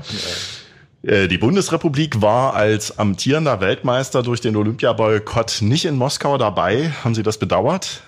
Ja. 1.03 1.12
Äh, 1.12 1.27
die 1.27 1.38
Bundesrepublik 1.38 2.22
war 2.22 2.53
als 2.53 2.98
amtierender 2.98 3.62
Weltmeister 3.62 4.24
durch 4.24 4.41
den 4.41 4.56
Olympiaboykott 4.56 5.60
nicht 5.62 5.86
in 5.86 5.96
Moskau 5.96 6.38
dabei. 6.38 6.91
Haben 7.03 7.15
Sie 7.15 7.24
das 7.24 7.38
bedauert? 7.38 8.01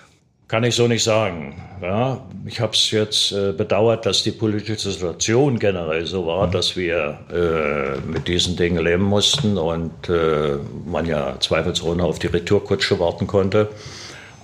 Kann 0.50 0.64
ich 0.64 0.74
so 0.74 0.88
nicht 0.88 1.04
sagen. 1.04 1.54
Ja, 1.80 2.26
ich 2.44 2.58
habe 2.58 2.72
es 2.72 2.90
jetzt 2.90 3.30
äh, 3.30 3.52
bedauert, 3.52 4.04
dass 4.04 4.24
die 4.24 4.32
politische 4.32 4.90
Situation 4.90 5.60
generell 5.60 6.04
so 6.06 6.26
war, 6.26 6.48
mhm. 6.48 6.50
dass 6.50 6.76
wir 6.76 7.20
äh, 7.32 8.00
mit 8.04 8.26
diesen 8.26 8.56
Dingen 8.56 8.82
leben 8.82 9.04
mussten 9.04 9.56
und 9.56 10.08
äh, 10.08 10.56
man 10.86 11.06
ja 11.06 11.38
zweifelsohne 11.38 12.02
auf 12.02 12.18
die 12.18 12.26
Retourkutsche 12.26 12.98
warten 12.98 13.28
konnte. 13.28 13.68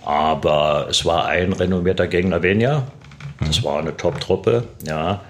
Aber 0.05 0.87
es 0.89 1.05
war 1.05 1.27
ein 1.27 1.53
renommierter 1.53 2.07
Gegner 2.07 2.41
weniger. 2.41 2.87
Das 3.45 3.65
war 3.65 3.81
eine 3.81 3.97
Top-Truppe. 3.97 4.63
Ja. 4.87 5.23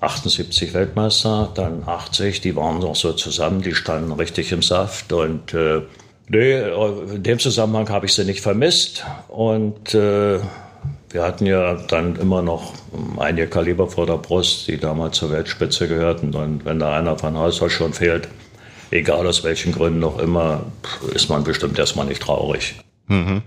78 0.00 0.72
Weltmeister, 0.72 1.50
dann 1.54 1.82
80, 1.84 2.40
die 2.40 2.56
waren 2.56 2.78
noch 2.78 2.96
so 2.96 3.12
zusammen, 3.12 3.60
die 3.60 3.74
standen 3.74 4.12
richtig 4.12 4.50
im 4.52 4.62
Saft 4.62 5.12
und 5.12 5.52
äh, 5.52 5.82
Nee, 6.28 6.60
in 6.60 7.22
dem 7.22 7.38
Zusammenhang 7.38 7.88
habe 7.88 8.06
ich 8.06 8.14
sie 8.14 8.24
nicht 8.24 8.40
vermisst. 8.40 9.04
Und 9.28 9.94
äh, 9.94 10.40
wir 11.10 11.22
hatten 11.22 11.46
ja 11.46 11.74
dann 11.74 12.16
immer 12.16 12.42
noch 12.42 12.72
einige 13.18 13.46
Kaliber 13.46 13.88
vor 13.88 14.06
der 14.06 14.18
Brust, 14.18 14.66
die 14.68 14.78
damals 14.78 15.18
zur 15.18 15.30
Weltspitze 15.30 15.88
gehörten. 15.88 16.34
Und 16.34 16.64
wenn 16.64 16.78
da 16.78 16.96
einer 16.96 17.16
von 17.18 17.36
Haus 17.36 17.62
aus 17.62 17.72
schon 17.72 17.92
fehlt, 17.92 18.28
egal 18.90 19.26
aus 19.26 19.44
welchen 19.44 19.72
Gründen 19.72 20.00
noch 20.00 20.18
immer, 20.18 20.66
ist 21.14 21.28
man 21.28 21.44
bestimmt 21.44 21.78
erstmal 21.78 22.06
nicht 22.06 22.22
traurig. 22.22 22.74
Mhm. 23.06 23.42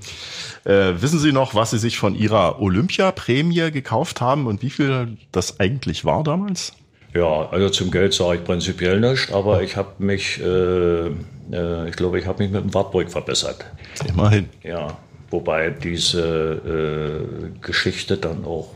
Äh, 0.66 1.02
wissen 1.02 1.20
Sie 1.20 1.32
noch, 1.32 1.56
was 1.56 1.72
Sie 1.72 1.80
sich 1.80 1.98
von 1.98 2.16
Ihrer 2.16 2.62
Olympiaprämie 2.62 3.72
gekauft 3.72 4.22
haben 4.22 4.48
und 4.48 4.62
wie 4.62 4.70
viel 4.70 5.18
das 5.32 5.60
eigentlich 5.60 6.06
war 6.06 6.24
damals? 6.24 6.74
Ja, 7.14 7.50
also 7.50 7.70
zum 7.70 7.92
Geld 7.92 8.14
sage 8.14 8.38
ich 8.38 8.44
prinzipiell 8.44 9.00
nicht, 9.00 9.32
aber 9.32 9.64
ich 9.64 9.76
habe 9.76 9.94
mich, 9.98 10.40
äh, 10.40 11.08
äh, 11.08 11.12
ich 11.52 11.96
glaube, 11.96 12.20
ich 12.20 12.26
habe 12.26 12.44
mich 12.44 12.52
mit 12.52 12.64
dem 12.64 12.74
Wartburg 12.74 13.12
verbessert. 13.12 13.66
Immerhin. 14.08 14.50
Ja, 14.64 14.98
wobei 15.30 15.70
diese 15.70 16.22
äh, 16.22 17.60
Geschichte 17.62 18.18
dann 18.18 18.46
auch 18.46 18.70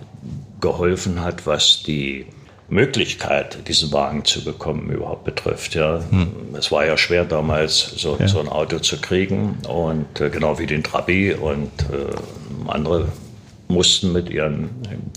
geholfen 0.62 1.22
hat, 1.22 1.46
was 1.46 1.84
die 1.84 2.26
Möglichkeit, 2.70 3.68
diesen 3.68 3.92
Wagen 3.92 4.26
zu 4.26 4.44
bekommen, 4.44 4.90
überhaupt 4.90 5.26
betrifft. 5.26 5.76
Ja. 5.76 6.02
Hm. 6.10 6.56
Es 6.58 6.72
war 6.72 6.86
ja 6.86 6.98
schwer 6.98 7.26
damals, 7.26 7.94
so, 7.98 8.18
ja. 8.20 8.28
so 8.28 8.40
ein 8.40 8.48
Auto 8.48 8.80
zu 8.80 9.00
kriegen 9.00 9.58
und 9.68 10.20
äh, 10.22 10.30
genau 10.30 10.58
wie 10.60 10.66
den 10.66 10.84
Trabi 10.84 11.34
und 11.34 11.72
äh, 11.92 12.68
andere 12.68 13.08
mussten 13.68 14.12
mit 14.12 14.30
ihren 14.30 14.70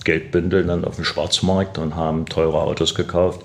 Geldbündeln 0.04 0.68
dann 0.68 0.84
auf 0.84 0.96
den 0.96 1.04
Schwarzmarkt 1.04 1.78
und 1.78 1.94
haben 1.94 2.26
teure 2.26 2.60
Autos 2.60 2.94
gekauft. 2.94 3.40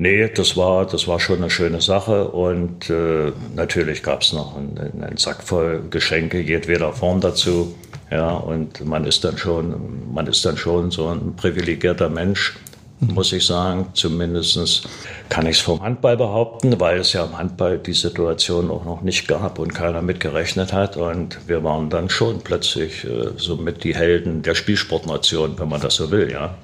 Nee, 0.00 0.28
das 0.28 0.56
war, 0.56 0.86
das 0.86 1.08
war 1.08 1.18
schon 1.18 1.38
eine 1.38 1.50
schöne 1.50 1.80
Sache 1.80 2.28
und 2.28 2.88
äh, 2.88 3.32
natürlich 3.56 4.04
gab 4.04 4.22
es 4.22 4.32
noch 4.32 4.56
einen, 4.56 5.02
einen, 5.02 5.16
Sack 5.16 5.42
voll 5.42 5.82
Geschenke 5.90 6.40
jedweder 6.40 6.92
Form 6.92 7.20
dazu. 7.20 7.74
Ja, 8.08 8.30
und 8.30 8.86
man 8.86 9.04
ist 9.04 9.24
dann 9.24 9.36
schon, 9.36 10.14
man 10.14 10.28
ist 10.28 10.44
dann 10.44 10.56
schon 10.56 10.92
so 10.92 11.08
ein 11.08 11.34
privilegierter 11.34 12.08
Mensch, 12.08 12.56
muss 13.00 13.32
ich 13.32 13.44
sagen. 13.44 13.88
Zumindest 13.92 14.88
kann 15.30 15.46
ich 15.46 15.56
es 15.56 15.60
vom 15.62 15.82
Handball 15.82 16.16
behaupten, 16.16 16.78
weil 16.78 17.00
es 17.00 17.12
ja 17.12 17.24
im 17.24 17.36
Handball 17.36 17.78
die 17.78 17.92
Situation 17.92 18.70
auch 18.70 18.84
noch 18.84 19.02
nicht 19.02 19.26
gab 19.26 19.58
und 19.58 19.74
keiner 19.74 20.00
mitgerechnet 20.00 20.72
hat. 20.72 20.96
Und 20.96 21.40
wir 21.48 21.64
waren 21.64 21.90
dann 21.90 22.08
schon 22.08 22.38
plötzlich 22.40 23.04
äh, 23.04 23.30
somit 23.36 23.82
die 23.82 23.96
Helden 23.96 24.42
der 24.42 24.54
Spielsportnation, 24.54 25.58
wenn 25.58 25.68
man 25.68 25.80
das 25.80 25.96
so 25.96 26.12
will, 26.12 26.30
ja. 26.30 26.54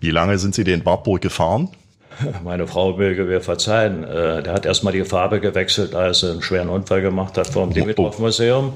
Wie 0.00 0.10
lange 0.10 0.38
sind 0.38 0.56
Sie 0.56 0.64
den 0.64 0.84
Wartburg 0.84 1.20
gefahren? 1.22 1.70
Meine 2.44 2.66
Frau 2.66 2.96
möge 2.96 3.24
mir 3.24 3.40
verzeihen. 3.40 4.04
Äh, 4.04 4.42
der 4.42 4.52
hat 4.52 4.66
erstmal 4.66 4.92
die 4.92 5.04
Farbe 5.04 5.40
gewechselt, 5.40 5.94
als 5.94 6.22
er 6.22 6.32
einen 6.32 6.42
schweren 6.42 6.68
Unfall 6.68 7.02
gemacht 7.02 7.38
hat 7.38 7.48
vor 7.48 7.64
dem 7.66 7.74
Dimitrov-Museum. 7.74 8.74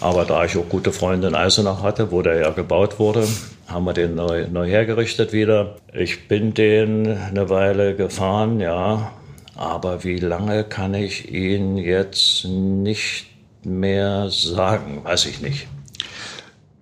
Aber 0.00 0.24
da 0.24 0.44
ich 0.44 0.56
auch 0.56 0.68
gute 0.68 0.92
Freunde 0.92 1.28
in 1.28 1.34
Eisenach 1.34 1.82
hatte, 1.82 2.10
wo 2.10 2.22
der 2.22 2.40
ja 2.40 2.50
gebaut 2.50 2.98
wurde, 2.98 3.26
haben 3.68 3.84
wir 3.84 3.92
den 3.92 4.16
neu, 4.16 4.48
neu 4.50 4.66
hergerichtet 4.66 5.32
wieder. 5.32 5.76
Ich 5.92 6.26
bin 6.26 6.54
den 6.54 7.06
eine 7.06 7.48
Weile 7.48 7.94
gefahren, 7.94 8.58
ja. 8.60 9.12
Aber 9.54 10.02
wie 10.02 10.18
lange 10.18 10.64
kann 10.64 10.94
ich 10.94 11.32
Ihnen 11.32 11.76
jetzt 11.76 12.44
nicht 12.44 13.26
mehr 13.62 14.28
sagen? 14.30 15.04
Weiß 15.04 15.26
ich 15.26 15.40
nicht. 15.40 15.68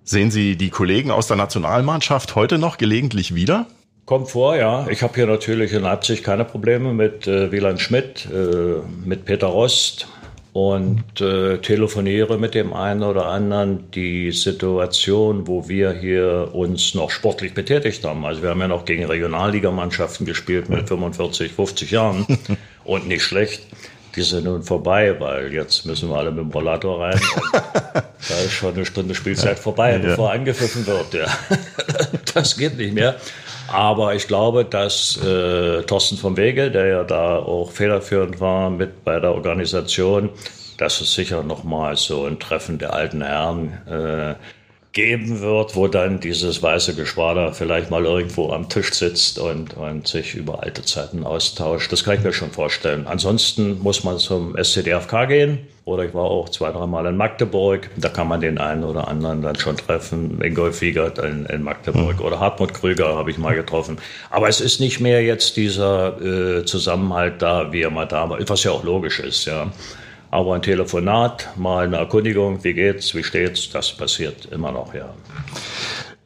Sehen 0.03 0.31
Sie 0.31 0.57
die 0.57 0.71
Kollegen 0.71 1.11
aus 1.11 1.27
der 1.27 1.37
Nationalmannschaft 1.37 2.35
heute 2.35 2.57
noch 2.57 2.77
gelegentlich 2.77 3.35
wieder? 3.35 3.67
Kommt 4.05 4.29
vor, 4.29 4.55
ja. 4.55 4.87
Ich 4.89 5.03
habe 5.03 5.13
hier 5.15 5.27
natürlich 5.27 5.73
in 5.73 5.83
Leipzig 5.83 6.23
keine 6.23 6.43
Probleme 6.43 6.93
mit 6.93 7.27
äh, 7.27 7.51
Wieland 7.51 7.79
Schmidt, 7.79 8.27
äh, 8.31 8.81
mit 9.05 9.25
Peter 9.25 9.47
Rost, 9.47 10.07
und 10.53 11.21
äh, 11.21 11.59
telefoniere 11.59 12.37
mit 12.37 12.55
dem 12.55 12.73
einen 12.73 13.03
oder 13.03 13.27
anderen 13.27 13.89
die 13.91 14.31
Situation, 14.31 15.47
wo 15.47 15.69
wir 15.69 15.93
hier 15.93 16.49
uns 16.53 16.93
noch 16.93 17.09
sportlich 17.09 17.53
betätigt 17.53 18.03
haben. 18.03 18.25
Also 18.25 18.41
wir 18.41 18.49
haben 18.49 18.59
ja 18.59 18.67
noch 18.67 18.83
gegen 18.83 19.05
Regionalligamannschaften 19.05 20.25
gespielt 20.25 20.69
mit 20.69 20.89
45, 20.89 21.53
50 21.53 21.91
Jahren 21.91 22.25
und 22.83 23.07
nicht 23.07 23.23
schlecht. 23.23 23.65
Die 24.17 24.23
sind 24.23 24.43
nun 24.43 24.61
vorbei, 24.61 25.17
weil 25.21 25.53
jetzt 25.53 25.85
müssen 25.85 26.09
wir 26.09 26.17
alle 26.17 26.31
mit 26.31 26.43
dem 26.43 26.51
Rollator 26.51 26.99
rein. 26.99 27.21
da 27.93 28.39
ist 28.43 28.51
schon 28.51 28.73
eine 28.73 28.85
Stunde 28.85 29.15
Spielzeit 29.15 29.57
vorbei, 29.57 29.93
ja. 29.93 29.99
bevor 29.99 30.33
angepfiffen 30.33 30.85
wird. 30.85 31.13
Ja. 31.13 31.27
das 32.33 32.57
geht 32.57 32.75
nicht 32.75 32.93
mehr. 32.93 33.15
Aber 33.71 34.15
ich 34.15 34.27
glaube, 34.27 34.65
dass 34.65 35.17
äh, 35.23 35.83
Thorsten 35.83 36.17
vom 36.17 36.35
Wege, 36.35 36.71
der 36.71 36.87
ja 36.87 37.03
da 37.03 37.37
auch 37.37 37.71
federführend 37.71 38.41
war 38.41 38.69
mit 38.69 39.05
bei 39.05 39.19
der 39.19 39.33
Organisation, 39.33 40.29
dass 40.77 40.99
es 40.99 41.13
sicher 41.13 41.43
nochmal 41.43 41.95
so 41.95 42.25
ein 42.25 42.39
Treffen 42.39 42.79
der 42.79 42.93
alten 42.93 43.21
Herren 43.21 43.71
äh, 43.87 44.35
geben 44.93 45.39
wird, 45.39 45.75
wo 45.75 45.87
dann 45.87 46.19
dieses 46.19 46.61
weiße 46.61 46.95
Geschwader 46.95 47.53
vielleicht 47.53 47.89
mal 47.89 48.03
irgendwo 48.03 48.51
am 48.51 48.67
Tisch 48.67 48.93
sitzt 48.93 49.39
und, 49.39 49.75
und 49.77 50.07
sich 50.07 50.35
über 50.35 50.63
alte 50.63 50.83
Zeiten 50.83 51.23
austauscht. 51.23 51.91
Das 51.91 52.03
kann 52.03 52.15
ich 52.15 52.23
mir 52.23 52.33
schon 52.33 52.51
vorstellen. 52.51 53.07
Ansonsten 53.07 53.79
muss 53.79 54.03
man 54.03 54.17
zum 54.17 54.57
SCDFK 54.57 55.27
gehen. 55.27 55.59
Oder 55.83 56.05
ich 56.05 56.13
war 56.13 56.25
auch 56.25 56.49
zwei, 56.49 56.71
dreimal 56.71 57.05
in 57.07 57.17
Magdeburg. 57.17 57.89
Da 57.97 58.09
kann 58.09 58.27
man 58.27 58.41
den 58.41 58.57
einen 58.59 58.83
oder 58.83 59.07
anderen 59.07 59.41
dann 59.41 59.55
schon 59.55 59.77
treffen. 59.77 60.39
Ingolf 60.41 60.81
Wiegert 60.81 61.17
in, 61.17 61.45
in 61.45 61.63
Magdeburg 61.63 62.19
mhm. 62.19 62.25
oder 62.25 62.39
Hartmut 62.39 62.73
Krüger 62.73 63.15
habe 63.15 63.31
ich 63.31 63.37
mal 63.37 63.55
getroffen. 63.55 63.97
Aber 64.29 64.47
es 64.47 64.61
ist 64.61 64.79
nicht 64.79 64.99
mehr 64.99 65.23
jetzt 65.23 65.57
dieser 65.57 66.21
äh, 66.21 66.65
Zusammenhalt 66.65 67.41
da, 67.41 67.71
wie 67.71 67.81
er 67.81 67.89
mal 67.89 68.05
da 68.05 68.29
war, 68.29 68.37
was 68.47 68.63
ja 68.63 68.71
auch 68.71 68.83
logisch 68.83 69.19
ist. 69.19 69.45
Ja. 69.45 69.71
Aber 70.31 70.55
ein 70.55 70.61
Telefonat, 70.61 71.49
mal 71.57 71.85
eine 71.85 71.97
Erkundigung, 71.97 72.63
wie 72.63 72.73
geht's, 72.73 73.13
wie 73.13 73.23
steht's, 73.23 73.69
das 73.69 73.91
passiert 73.91 74.45
immer 74.45 74.71
noch, 74.71 74.93
ja. 74.93 75.13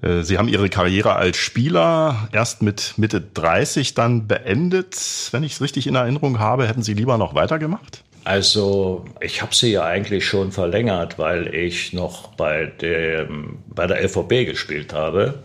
Äh, 0.02 0.22
Sie 0.22 0.38
haben 0.38 0.48
Ihre 0.48 0.70
Karriere 0.70 1.16
als 1.16 1.38
Spieler 1.38 2.30
erst 2.32 2.62
mit 2.62 2.94
Mitte 2.98 3.20
30 3.20 3.96
dann 3.96 4.28
beendet. 4.28 4.96
Wenn 5.32 5.44
ich 5.44 5.54
es 5.54 5.62
richtig 5.62 5.88
in 5.88 5.96
Erinnerung 5.96 6.38
habe, 6.38 6.68
hätten 6.68 6.84
Sie 6.84 6.94
lieber 6.94 7.18
noch 7.18 7.34
weitergemacht? 7.34 8.04
Also 8.26 9.06
ich 9.22 9.44
habe 9.44 9.54
sie 9.54 9.72
ja 9.72 9.86
eigentlich 9.86 10.26
schon 10.26 10.52
verlängert, 10.52 11.20
weil 11.20 11.54
ich 11.54 11.94
noch 11.94 12.30
bei, 12.30 12.66
dem, 12.66 13.60
bei 13.68 13.86
der 13.86 14.04
LVB 14.04 14.48
gespielt 14.48 14.94
habe. 14.94 15.36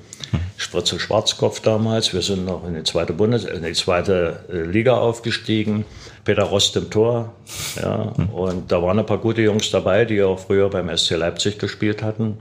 Spritze 0.56 1.00
Schwarzkopf 1.00 1.60
damals. 1.60 2.12
Wir 2.12 2.22
sind 2.22 2.44
noch 2.44 2.66
in 2.66 2.74
die 2.74 2.84
zweite, 2.84 3.12
Bundes 3.12 3.44
in 3.44 3.62
die 3.62 3.72
zweite 3.72 4.44
äh, 4.52 4.62
Liga 4.62 4.96
aufgestiegen. 4.96 5.84
Peter 6.24 6.44
Rost 6.44 6.76
im 6.76 6.90
Tor. 6.90 7.32
Ja. 7.80 8.12
Und 8.32 8.70
da 8.70 8.82
waren 8.82 8.98
ein 8.98 9.06
paar 9.06 9.18
gute 9.18 9.42
Jungs 9.42 9.70
dabei, 9.70 10.04
die 10.04 10.22
auch 10.22 10.38
früher 10.38 10.68
beim 10.68 10.94
SC 10.96 11.12
Leipzig 11.12 11.58
gespielt 11.58 12.02
hatten. 12.02 12.38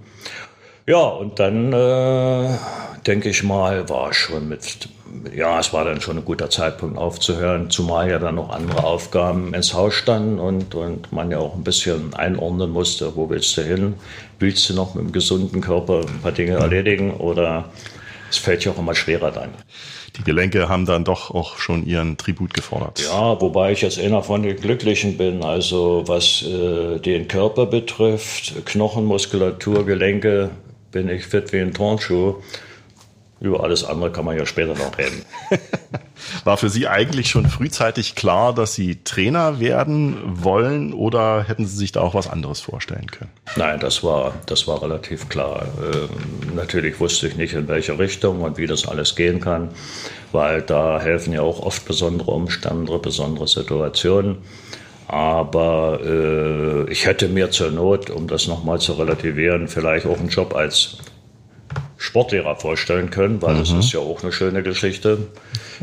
Ja, 0.86 1.04
und 1.04 1.40
dann 1.40 1.72
äh, 1.72 2.58
denke 3.06 3.30
ich 3.30 3.44
mal, 3.44 3.88
war 3.90 4.14
schon 4.14 4.50
mit, 4.50 4.90
ja, 5.36 5.60
es 5.60 5.74
war 5.74 5.86
dann 5.86 6.02
schon 6.02 6.18
ein 6.18 6.26
guter 6.26 6.50
Zeitpunkt 6.50 6.98
aufzuhören, 6.98 7.70
zumal 7.70 8.10
ja 8.10 8.20
dann 8.20 8.36
noch 8.36 8.50
andere 8.50 8.84
Aufgaben 8.84 9.54
ins 9.54 9.74
Haus 9.74 9.94
standen 9.94 10.40
und, 10.40 10.76
und 10.76 11.12
man 11.12 11.32
ja 11.32 11.40
auch 11.40 11.56
ein 11.56 11.64
bisschen 11.64 12.14
einordnen 12.14 12.72
musste, 12.72 13.16
wo 13.16 13.30
willst 13.30 13.58
du 13.58 13.62
hin? 13.62 13.96
Willst 14.40 14.70
du 14.70 14.74
noch 14.74 14.96
mit 14.96 15.04
einem 15.04 15.12
gesunden 15.12 15.62
Körper 15.62 16.02
ein 16.02 16.22
paar 16.22 16.32
Dinge 16.32 16.54
erledigen 16.54 17.14
oder 17.14 17.66
es 18.30 18.38
fällt 18.38 18.64
ja 18.66 18.72
auch 18.72 18.78
immer 18.78 18.96
schwerer 18.96 19.32
dann. 19.32 19.50
Die 20.18 20.24
Gelenke 20.24 20.70
haben 20.70 20.86
dann 20.86 21.04
doch 21.04 21.32
auch 21.32 21.58
schon 21.58 21.86
ihren 21.86 22.18
Tribut 22.18 22.54
gefordert. 22.54 23.02
Ja, 23.02 23.40
wobei 23.40 23.72
ich 23.72 23.82
jetzt 23.82 24.00
einer 24.00 24.24
von 24.24 24.44
den 24.44 24.56
Glücklichen 24.56 25.18
bin. 25.18 25.44
Also 25.44 26.04
was 26.08 26.44
äh, 26.44 27.00
den 27.00 27.28
Körper 27.28 27.66
betrifft, 27.66 28.66
Knochen, 28.66 29.06
Muskulatur, 29.06 29.86
Gelenke, 29.86 30.50
bin 30.92 31.10
ich 31.10 31.26
fit 31.26 31.54
wie 31.54 31.60
ein 31.60 31.74
Turnschuh. 31.74 32.36
Über 33.42 33.64
alles 33.64 33.86
andere 33.86 34.12
kann 34.12 34.26
man 34.26 34.38
ja 34.38 34.46
später 34.46 34.76
noch 34.76 34.98
reden. 34.98 35.24
War 36.44 36.58
für 36.58 36.70
Sie 36.70 36.88
eigentlich 36.88 37.30
schon 37.30 37.46
frühzeitig 37.48 38.16
klar, 38.16 38.54
dass 38.54 38.74
Sie 38.76 39.04
Trainer 39.04 39.60
werden 39.60 40.18
wollen 40.26 40.94
oder 40.94 41.44
hätten 41.48 41.66
Sie 41.66 41.78
sich 41.78 41.94
da 41.94 42.02
auch 42.02 42.14
was 42.14 42.30
anderes 42.30 42.60
vorstellen 42.60 43.08
können? 43.08 43.32
Nein, 43.56 43.80
das 43.80 44.04
war, 44.04 44.34
das 44.46 44.68
war 44.68 44.82
relativ 44.82 45.30
klar. 45.30 45.68
Ähm, 45.82 46.56
natürlich 46.56 47.00
wusste 47.00 47.28
ich 47.28 47.36
nicht, 47.36 47.54
in 47.54 47.68
welche 47.68 47.98
Richtung 47.98 48.42
und 48.42 48.58
wie 48.58 48.68
das 48.68 48.88
alles 48.88 49.16
gehen 49.16 49.40
kann, 49.40 49.70
weil 50.34 50.62
da 50.62 51.00
helfen 51.00 51.34
ja 51.34 51.42
auch 51.42 51.62
oft 51.62 51.86
besondere 51.86 52.32
Umstände, 52.32 52.98
besondere 53.00 53.48
Situationen. 53.48 54.40
Aber 55.08 56.00
äh, 56.04 56.92
ich 56.92 57.06
hätte 57.06 57.30
mir 57.30 57.50
zur 57.50 57.72
Not, 57.72 58.12
um 58.12 58.28
das 58.28 58.48
nochmal 58.48 58.80
zu 58.80 58.94
relativieren, 58.94 59.68
vielleicht 59.68 60.06
auch 60.06 60.20
einen 60.20 60.30
Job 60.30 60.56
als 60.56 60.98
Sportlehrer 62.00 62.56
vorstellen 62.56 63.12
können, 63.12 63.42
weil 63.42 63.56
mhm. 63.56 63.60
das 63.60 63.72
ist 63.72 63.92
ja 63.92 64.00
auch 64.00 64.24
eine 64.24 64.32
schöne 64.32 64.64
Geschichte. 64.64 65.20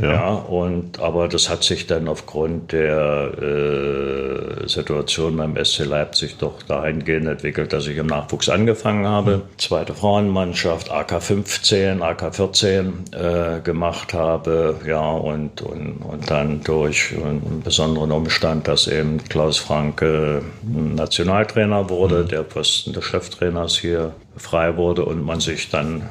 Ja. 0.00 0.12
ja. 0.12 0.35
und 0.35 1.00
aber 1.00 1.28
das 1.28 1.48
hat 1.48 1.64
sich 1.64 1.87
dann 1.87 2.09
aufgrund 2.09 2.72
der 2.72 3.32
äh, 3.40 4.68
Situation 4.68 5.37
beim 5.37 5.62
SC 5.62 5.85
Leipzig 5.85 6.37
doch 6.38 6.62
dahingehend 6.62 7.26
entwickelt, 7.26 7.72
dass 7.72 7.87
ich 7.87 7.96
im 7.96 8.06
Nachwuchs 8.06 8.48
angefangen 8.48 9.06
habe, 9.06 9.38
mhm. 9.38 9.42
zweite 9.59 9.94
Frauenmannschaft, 9.94 10.90
AK 10.90 11.22
15, 11.22 12.02
AK 12.02 12.35
14 12.35 13.04
äh, 13.12 13.61
gemacht 13.61 14.14
habe, 14.14 14.76
ja 14.87 15.11
und, 15.11 15.62
und 15.62 15.96
und 16.02 16.30
dann 16.30 16.62
durch 16.62 17.14
einen 17.14 17.62
besonderen 17.62 18.12
Umstand, 18.12 18.68
dass 18.68 18.87
eben 18.87 19.22
Klaus 19.28 19.59
Franke 19.59 20.42
Nationaltrainer 20.62 21.88
wurde, 21.90 22.24
mhm. 22.24 22.28
der 22.28 22.42
Posten 22.42 22.92
des 22.92 23.04
Cheftrainers 23.04 23.78
hier 23.78 24.12
frei 24.37 24.76
wurde 24.76 25.04
und 25.04 25.24
man 25.24 25.40
sich 25.40 25.70
dann 25.70 26.02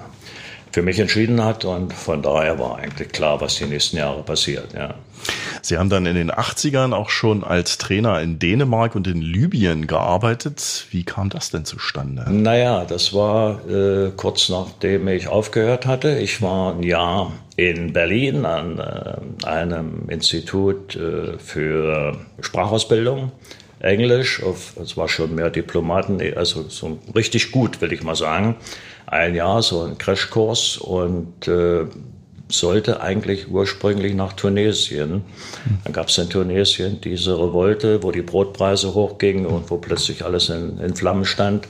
für 0.76 0.82
mich 0.82 1.00
entschieden 1.00 1.42
hat. 1.42 1.64
Und 1.64 1.94
von 1.94 2.22
daher 2.22 2.60
war 2.60 2.78
eigentlich 2.80 3.08
klar, 3.14 3.40
was 3.40 3.56
die 3.56 3.64
nächsten 3.64 3.96
Jahre 3.96 4.24
passiert. 4.24 4.74
Ja. 4.74 4.96
Sie 5.62 5.78
haben 5.78 5.90
dann 5.90 6.06
in 6.06 6.16
den 6.16 6.30
80ern 6.30 6.94
auch 6.94 7.10
schon 7.10 7.46
als 7.46 7.78
Trainer 7.78 8.20
in 8.20 8.40
Dänemark 8.40 8.94
und 8.94 9.08
in 9.08 9.22
Libyen 9.22 9.88
gearbeitet. 9.88 10.86
Wie 10.92 11.06
kam 11.06 11.30
das 11.30 11.50
denn 11.50 11.64
zustande? 11.64 12.26
Naja, 12.30 12.84
das 12.84 13.14
war 13.14 13.66
äh, 13.70 14.12
kurz 14.18 14.50
nachdem 14.50 15.08
ich 15.08 15.30
aufgehört 15.30 15.86
hatte. 15.86 16.20
Ich 16.20 16.42
war 16.42 16.74
ein 16.74 16.84
Jahr 16.84 17.32
in 17.56 17.94
Berlin 17.94 18.46
an 18.46 18.78
äh, 18.78 19.46
einem 19.46 20.10
Institut 20.10 20.98
äh, 20.98 21.38
für 21.38 22.18
Sprachausbildung 22.42 23.32
Englisch, 23.80 24.42
es 24.82 24.98
war 24.98 25.08
schon 25.08 25.36
mehr 25.36 25.50
Diplomaten, 25.50 26.20
also 26.36 26.64
so 26.70 26.98
richtig 27.14 27.52
gut, 27.52 27.82
will 27.82 27.94
ich 27.94 28.04
mal 28.04 28.16
sagen. 28.16 28.56
Ein 29.08 29.36
Jahr, 29.36 29.62
so 29.62 29.84
ein 29.84 29.98
Crashkurs 29.98 30.78
und 30.78 31.48
äh, 31.48 31.86
sollte 32.48 33.02
eigentlich 33.02 33.50
ursprünglich 33.50 34.14
nach 34.14 34.34
Tunesien. 34.34 35.24
Dann 35.84 35.94
gab 35.94 36.10
es 36.10 36.18
in 36.18 36.30
Tunesien 36.30 37.02
diese 37.02 37.38
Revolte, 37.40 38.04
wo 38.04 38.12
die 38.12 38.22
Brotpreise 38.22 38.94
hochgingen 38.94 39.46
und 39.46 39.70
wo 39.72 39.78
plötzlich 39.78 40.24
alles 40.24 40.50
in, 40.50 40.80
in 40.80 40.96
Flammen 40.96 41.26
stand. 41.26 41.68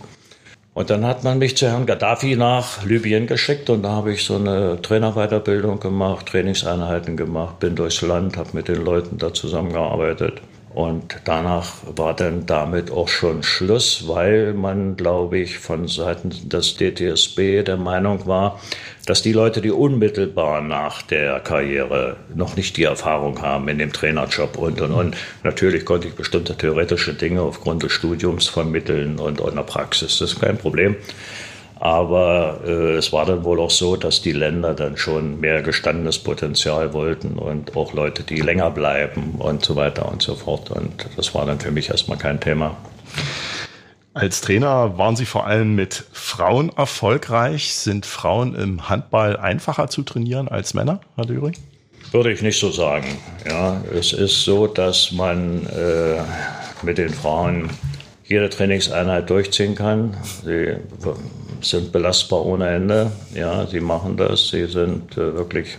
Und 0.73 0.89
dann 0.89 1.05
hat 1.05 1.23
man 1.23 1.37
mich 1.37 1.55
zu 1.55 1.67
Herrn 1.67 1.85
Gaddafi 1.85 2.35
nach 2.35 2.83
Libyen 2.83 3.27
geschickt 3.27 3.69
und 3.69 3.83
da 3.83 3.91
habe 3.91 4.11
ich 4.11 4.25
so 4.25 4.35
eine 4.35 4.81
Trainerweiterbildung 4.81 5.79
gemacht, 5.79 6.25
Trainingseinheiten 6.25 7.15
gemacht, 7.15 7.59
bin 7.61 7.75
durchs 7.75 8.01
Land, 8.01 8.35
habe 8.35 8.49
mit 8.51 8.67
den 8.67 8.83
Leuten 8.83 9.17
da 9.17 9.33
zusammengearbeitet. 9.33 10.41
Und 10.75 11.21
danach 11.23 11.71
war 11.95 12.13
dann 12.13 12.45
damit 12.47 12.91
auch 12.91 13.07
schon 13.07 13.43
Schluss, 13.43 14.09
weil 14.09 14.53
man, 14.53 14.97
glaube 14.97 15.37
ich, 15.37 15.57
von 15.57 15.87
Seiten 15.87 16.49
des 16.49 16.75
DTSB 16.75 17.63
der 17.63 17.77
Meinung 17.77 18.27
war, 18.27 18.59
dass 19.05 19.21
die 19.21 19.31
Leute, 19.31 19.61
die 19.61 19.71
unmittelbar 19.71 20.59
nach 20.59 21.01
der 21.01 21.39
Karriere 21.39 22.17
noch 22.35 22.57
nicht 22.57 22.75
die 22.75 22.83
Erfahrung 22.83 23.41
haben 23.41 23.69
in 23.69 23.77
dem 23.77 23.93
Trainerjob 23.93 24.57
und 24.57 24.81
und 24.81 24.91
und, 24.91 25.15
natürlich 25.43 25.85
konnte 25.85 26.09
ich 26.09 26.15
bestimmte 26.15 26.57
theoretische 26.57 27.13
Dinge 27.13 27.41
aufgrund 27.41 27.83
des 27.83 27.93
Studiums 27.93 28.49
vermitteln 28.49 29.17
und 29.17 29.39
in 29.39 29.55
der 29.55 29.63
Praxis, 29.63 30.17
das 30.19 30.33
ist 30.33 30.41
kein 30.41 30.57
Problem. 30.57 30.97
Aber 31.79 32.61
äh, 32.65 32.95
es 32.95 33.11
war 33.11 33.25
dann 33.25 33.43
wohl 33.43 33.59
auch 33.59 33.69
so, 33.69 33.95
dass 33.97 34.21
die 34.21 34.31
Länder 34.31 34.73
dann 34.73 34.97
schon 34.97 35.39
mehr 35.39 35.61
gestandenes 35.61 36.19
Potenzial 36.19 36.93
wollten 36.93 37.37
und 37.37 37.75
auch 37.75 37.93
Leute, 37.93 38.23
die 38.23 38.39
länger 38.39 38.71
bleiben 38.71 39.35
und 39.39 39.65
so 39.65 39.75
weiter 39.75 40.09
und 40.09 40.21
so 40.21 40.35
fort. 40.35 40.71
Und 40.71 41.05
das 41.17 41.35
war 41.35 41.45
dann 41.45 41.59
für 41.59 41.71
mich 41.71 41.89
erstmal 41.89 42.17
kein 42.17 42.39
Thema. 42.39 42.77
Als 44.13 44.39
Trainer 44.39 44.97
waren 44.97 45.17
Sie 45.17 45.25
vor 45.25 45.45
allem 45.45 45.75
mit 45.75 46.05
Frauen 46.13 46.71
erfolgreich. 46.77 47.75
Sind 47.75 48.05
Frauen 48.05 48.55
im 48.55 48.87
Handball 48.87 49.35
einfacher 49.35 49.89
zu 49.89 50.03
trainieren 50.03 50.47
als 50.47 50.73
Männer, 50.73 51.01
Herr 51.17 51.25
Döring? 51.25 51.57
Würde 52.11 52.31
ich 52.31 52.41
nicht 52.41 52.57
so 52.57 52.71
sagen. 52.71 53.17
Ja, 53.45 53.83
es 53.93 54.13
ist 54.13 54.45
so, 54.45 54.67
dass 54.67 55.11
man 55.11 55.65
äh, 55.65 56.21
mit 56.81 56.97
den 56.97 57.09
Frauen 57.09 57.69
jede 58.23 58.49
Trainingseinheit 58.49 59.29
durchziehen 59.29 59.75
kann. 59.75 60.15
Sie 60.45 60.77
sind 61.61 61.91
belastbar 61.91 62.45
ohne 62.45 62.69
Ende. 62.69 63.11
Ja, 63.33 63.65
sie 63.67 63.79
machen 63.79 64.17
das. 64.17 64.49
Sie 64.49 64.65
sind 64.65 65.13
äh, 65.13 65.35
wirklich 65.35 65.77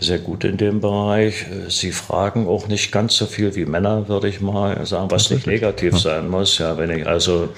sehr 0.00 0.18
gut 0.18 0.44
in 0.44 0.56
dem 0.56 0.80
Bereich. 0.80 1.46
Sie 1.68 1.92
fragen 1.92 2.46
auch 2.46 2.68
nicht 2.68 2.92
ganz 2.92 3.16
so 3.16 3.26
viel 3.26 3.54
wie 3.56 3.64
Männer, 3.64 4.08
würde 4.08 4.28
ich 4.28 4.40
mal 4.40 4.84
sagen, 4.86 5.10
was 5.10 5.30
nicht 5.30 5.46
negativ 5.46 5.98
sein 5.98 6.28
muss. 6.28 6.58
Ja, 6.58 6.78
wenn 6.78 6.90
ich 6.90 7.06
also 7.06 7.48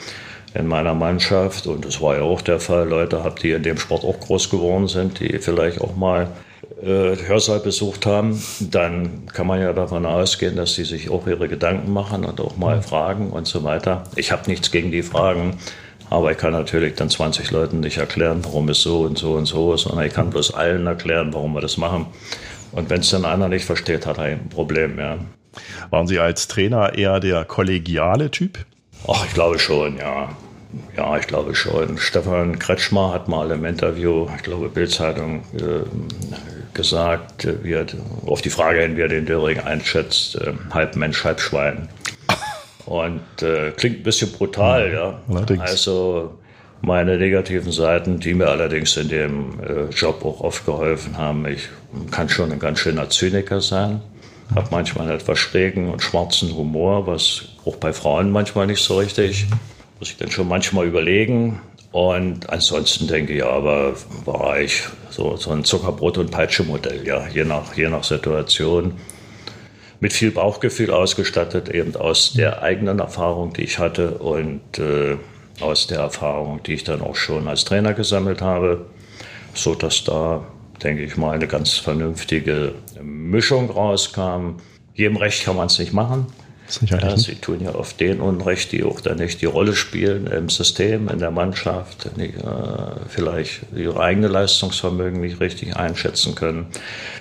in 0.55 0.67
meiner 0.67 0.95
Mannschaft, 0.95 1.67
und 1.67 1.85
das 1.85 2.01
war 2.01 2.17
ja 2.17 2.23
auch 2.23 2.41
der 2.41 2.59
Fall, 2.59 2.89
Leute 2.89 3.23
habe, 3.23 3.39
die 3.41 3.53
in 3.53 3.63
dem 3.63 3.79
Sport 3.79 4.05
auch 4.05 4.19
groß 4.19 4.51
geworden 4.51 4.89
sind, 4.89 5.21
die 5.21 5.39
vielleicht 5.39 5.81
auch 5.81 5.95
mal 5.97 6.29
äh, 6.83 7.17
Hörsaal 7.27 7.61
besucht 7.61 8.07
haben, 8.07 8.43
dann 8.61 9.27
kann 9.27 9.47
man 9.47 9.61
ja 9.61 9.73
davon 9.73 10.07
ausgehen, 10.07 10.57
dass 10.57 10.75
sie 10.75 10.85
sich 10.85 11.11
auch 11.11 11.27
ihre 11.27 11.47
Gedanken 11.49 11.93
machen 11.93 12.25
und 12.25 12.41
auch 12.41 12.57
mal 12.57 12.83
fragen 12.83 13.31
und 13.31 13.47
so 13.47 13.65
weiter. 13.65 14.05
Ich 14.17 14.33
habe 14.33 14.49
nichts 14.51 14.71
gegen 14.71 14.91
die 14.91 15.03
Fragen. 15.03 15.59
Aber 16.11 16.33
ich 16.33 16.39
kann 16.39 16.53
natürlich 16.53 16.97
dann 16.97 17.09
20 17.09 17.53
Leuten 17.53 17.81
nicht 17.81 17.99
erklären, 17.99 18.41
warum 18.45 18.69
es 18.69 18.83
so 18.83 19.03
und 19.03 19.17
so 19.17 19.35
und 19.35 19.47
so 19.47 19.73
ist, 19.73 19.83
sondern 19.83 20.05
ich 20.05 20.13
kann 20.13 20.31
bloß 20.31 20.55
allen 20.55 20.87
erklären, 20.87 21.33
warum 21.33 21.55
wir 21.55 21.61
das 21.61 21.77
machen. 21.77 22.07
Und 22.73 22.91
wenn 22.91 23.01
es 23.01 23.11
dann 23.11 23.25
einer 23.25 23.49
nicht 23.49 23.65
versteht, 23.65 24.07
hat 24.07 24.19
er 24.19 24.25
ein 24.25 24.49
Problem, 24.49 24.99
ja. 24.99 25.19
Waren 25.91 26.07
Sie 26.07 26.19
als 26.19 26.49
Trainer 26.49 26.97
eher 26.97 27.21
der 27.21 27.45
kollegiale 27.45 28.31
Typ? 28.31 28.59
Ach, 29.09 29.25
ich 29.25 29.35
glaube 29.35 29.59
schon, 29.59 29.99
ja. 29.99 30.31
Ja, 30.97 31.17
ich 31.17 31.27
glaube 31.27 31.55
schon. 31.55 31.99
Stefan 31.99 32.59
Kretschmer 32.59 33.13
hat 33.13 33.29
mal 33.29 33.51
im 33.51 33.65
Interview, 33.65 34.29
ich 34.37 34.43
glaube 34.43 34.69
Bildzeitung, 34.69 35.43
äh, 35.55 35.85
gesagt, 36.75 37.49
wie 37.63 37.73
er, 37.73 37.87
auf 38.27 38.43
die 38.43 38.51
Frage 38.51 38.81
hin, 38.81 38.97
wie 38.97 39.03
er 39.03 39.09
den 39.09 39.27
Döring 39.27 39.61
einschätzt, 39.61 40.37
äh, 40.37 40.53
halb 40.71 40.97
Mensch, 40.97 41.25
halb 41.25 41.41
Schwein. 41.41 41.89
Und 42.87 43.21
äh, 43.43 43.73
klingt 43.73 43.99
ein 43.99 44.03
bisschen 44.03 44.33
brutal, 44.33 44.93
ja. 44.93 45.21
Allerdings. 45.29 45.61
Also 45.63 46.39
meine 46.83 47.19
negativen 47.19 47.73
Seiten, 47.73 48.21
die 48.21 48.35
mir 48.35 48.49
allerdings 48.49 48.97
in 48.97 49.09
dem 49.09 49.61
äh, 49.61 49.85
Job 49.95 50.25
auch 50.25 50.41
oft 50.41 50.65
geholfen 50.65 51.19
haben. 51.19 51.47
Ich 51.47 51.69
kann 52.11 52.29
schon 52.29 52.53
ein 52.53 52.59
ganz 52.59 52.81
schöner 52.81 53.11
Zyniker 53.11 53.61
sein, 53.61 54.01
habe 54.55 54.69
manchmal 54.71 55.11
etwas 55.11 55.39
schrägen 55.39 55.91
und 55.91 56.03
schwarzen 56.03 56.55
Humor, 56.57 57.07
was 57.07 57.43
auch 57.65 57.77
bei 57.77 57.93
Frauen 57.93 58.31
manchmal 58.31 58.67
nicht 58.67 58.83
so 58.83 58.99
richtig, 58.99 59.47
muss 59.99 60.11
ich 60.11 60.17
dann 60.17 60.31
schon 60.31 60.49
manchmal 60.49 60.87
überlegen. 60.87 61.61
Und 61.93 62.49
ansonsten 62.49 63.09
denke 63.09 63.35
ich 63.35 63.45
aber, 63.45 63.95
war 64.25 64.61
ich 64.61 64.85
so, 65.11 65.37
so 65.37 65.51
ein 65.51 65.65
Zuckerbrot- 65.65 66.19
und 66.19 66.31
Peitsche-Modell, 66.31 67.05
ja, 67.05 67.27
je 67.29 67.45
nach, 67.45 67.75
je 67.75 67.89
nach 67.89 68.05
Situation. 68.05 68.95
Mit 70.01 70.13
viel 70.13 70.31
Bauchgefühl 70.31 70.91
ausgestattet, 70.91 71.69
eben 71.69 71.95
aus 71.95 72.33
der 72.33 72.63
eigenen 72.63 73.01
Erfahrung, 73.01 73.53
die 73.53 73.63
ich 73.63 73.79
hatte 73.79 74.19
und 74.19 74.79
äh, 74.79 75.17
aus 75.61 75.87
der 75.87 75.99
Erfahrung, 75.99 76.63
die 76.63 76.75
ich 76.75 76.85
dann 76.85 77.03
auch 77.03 77.17
schon 77.17 77.47
als 77.49 77.65
Trainer 77.65 77.93
gesammelt 77.93 78.41
habe, 78.41 78.87
so 79.53 79.75
dass 79.75 80.05
da, 80.05 80.43
denke 80.83 81.05
ich 81.05 81.17
mal, 81.17 81.33
eine 81.33 81.47
ganz 81.47 81.75
vernünftige 81.75 82.75
Mischung 83.03 83.71
rauskam. 83.71 84.57
Jedem 84.95 85.17
Recht 85.17 85.45
kann 85.45 85.57
man 85.57 85.67
es 85.67 85.79
nicht 85.79 85.93
machen. 85.93 86.27
Ja, 86.87 87.17
sie 87.17 87.35
tun 87.35 87.61
ja 87.61 87.75
oft 87.75 87.99
den 88.01 88.21
Unrecht, 88.21 88.73
die 88.73 88.85
auch 88.85 89.01
dann 89.01 89.19
nicht 89.19 89.41
die 89.41 89.47
Rolle 89.47 89.75
spielen 89.75 90.27
im 90.27 90.49
System, 90.49 91.09
in 91.09 91.19
der 91.19 91.31
Mannschaft, 91.31 92.11
die, 92.17 92.29
äh, 92.29 92.33
vielleicht 93.09 93.63
ihre 93.75 94.01
eigene 94.01 94.29
Leistungsvermögen 94.29 95.21
nicht 95.21 95.41
richtig 95.41 95.77
einschätzen 95.77 96.35
können. 96.35 96.67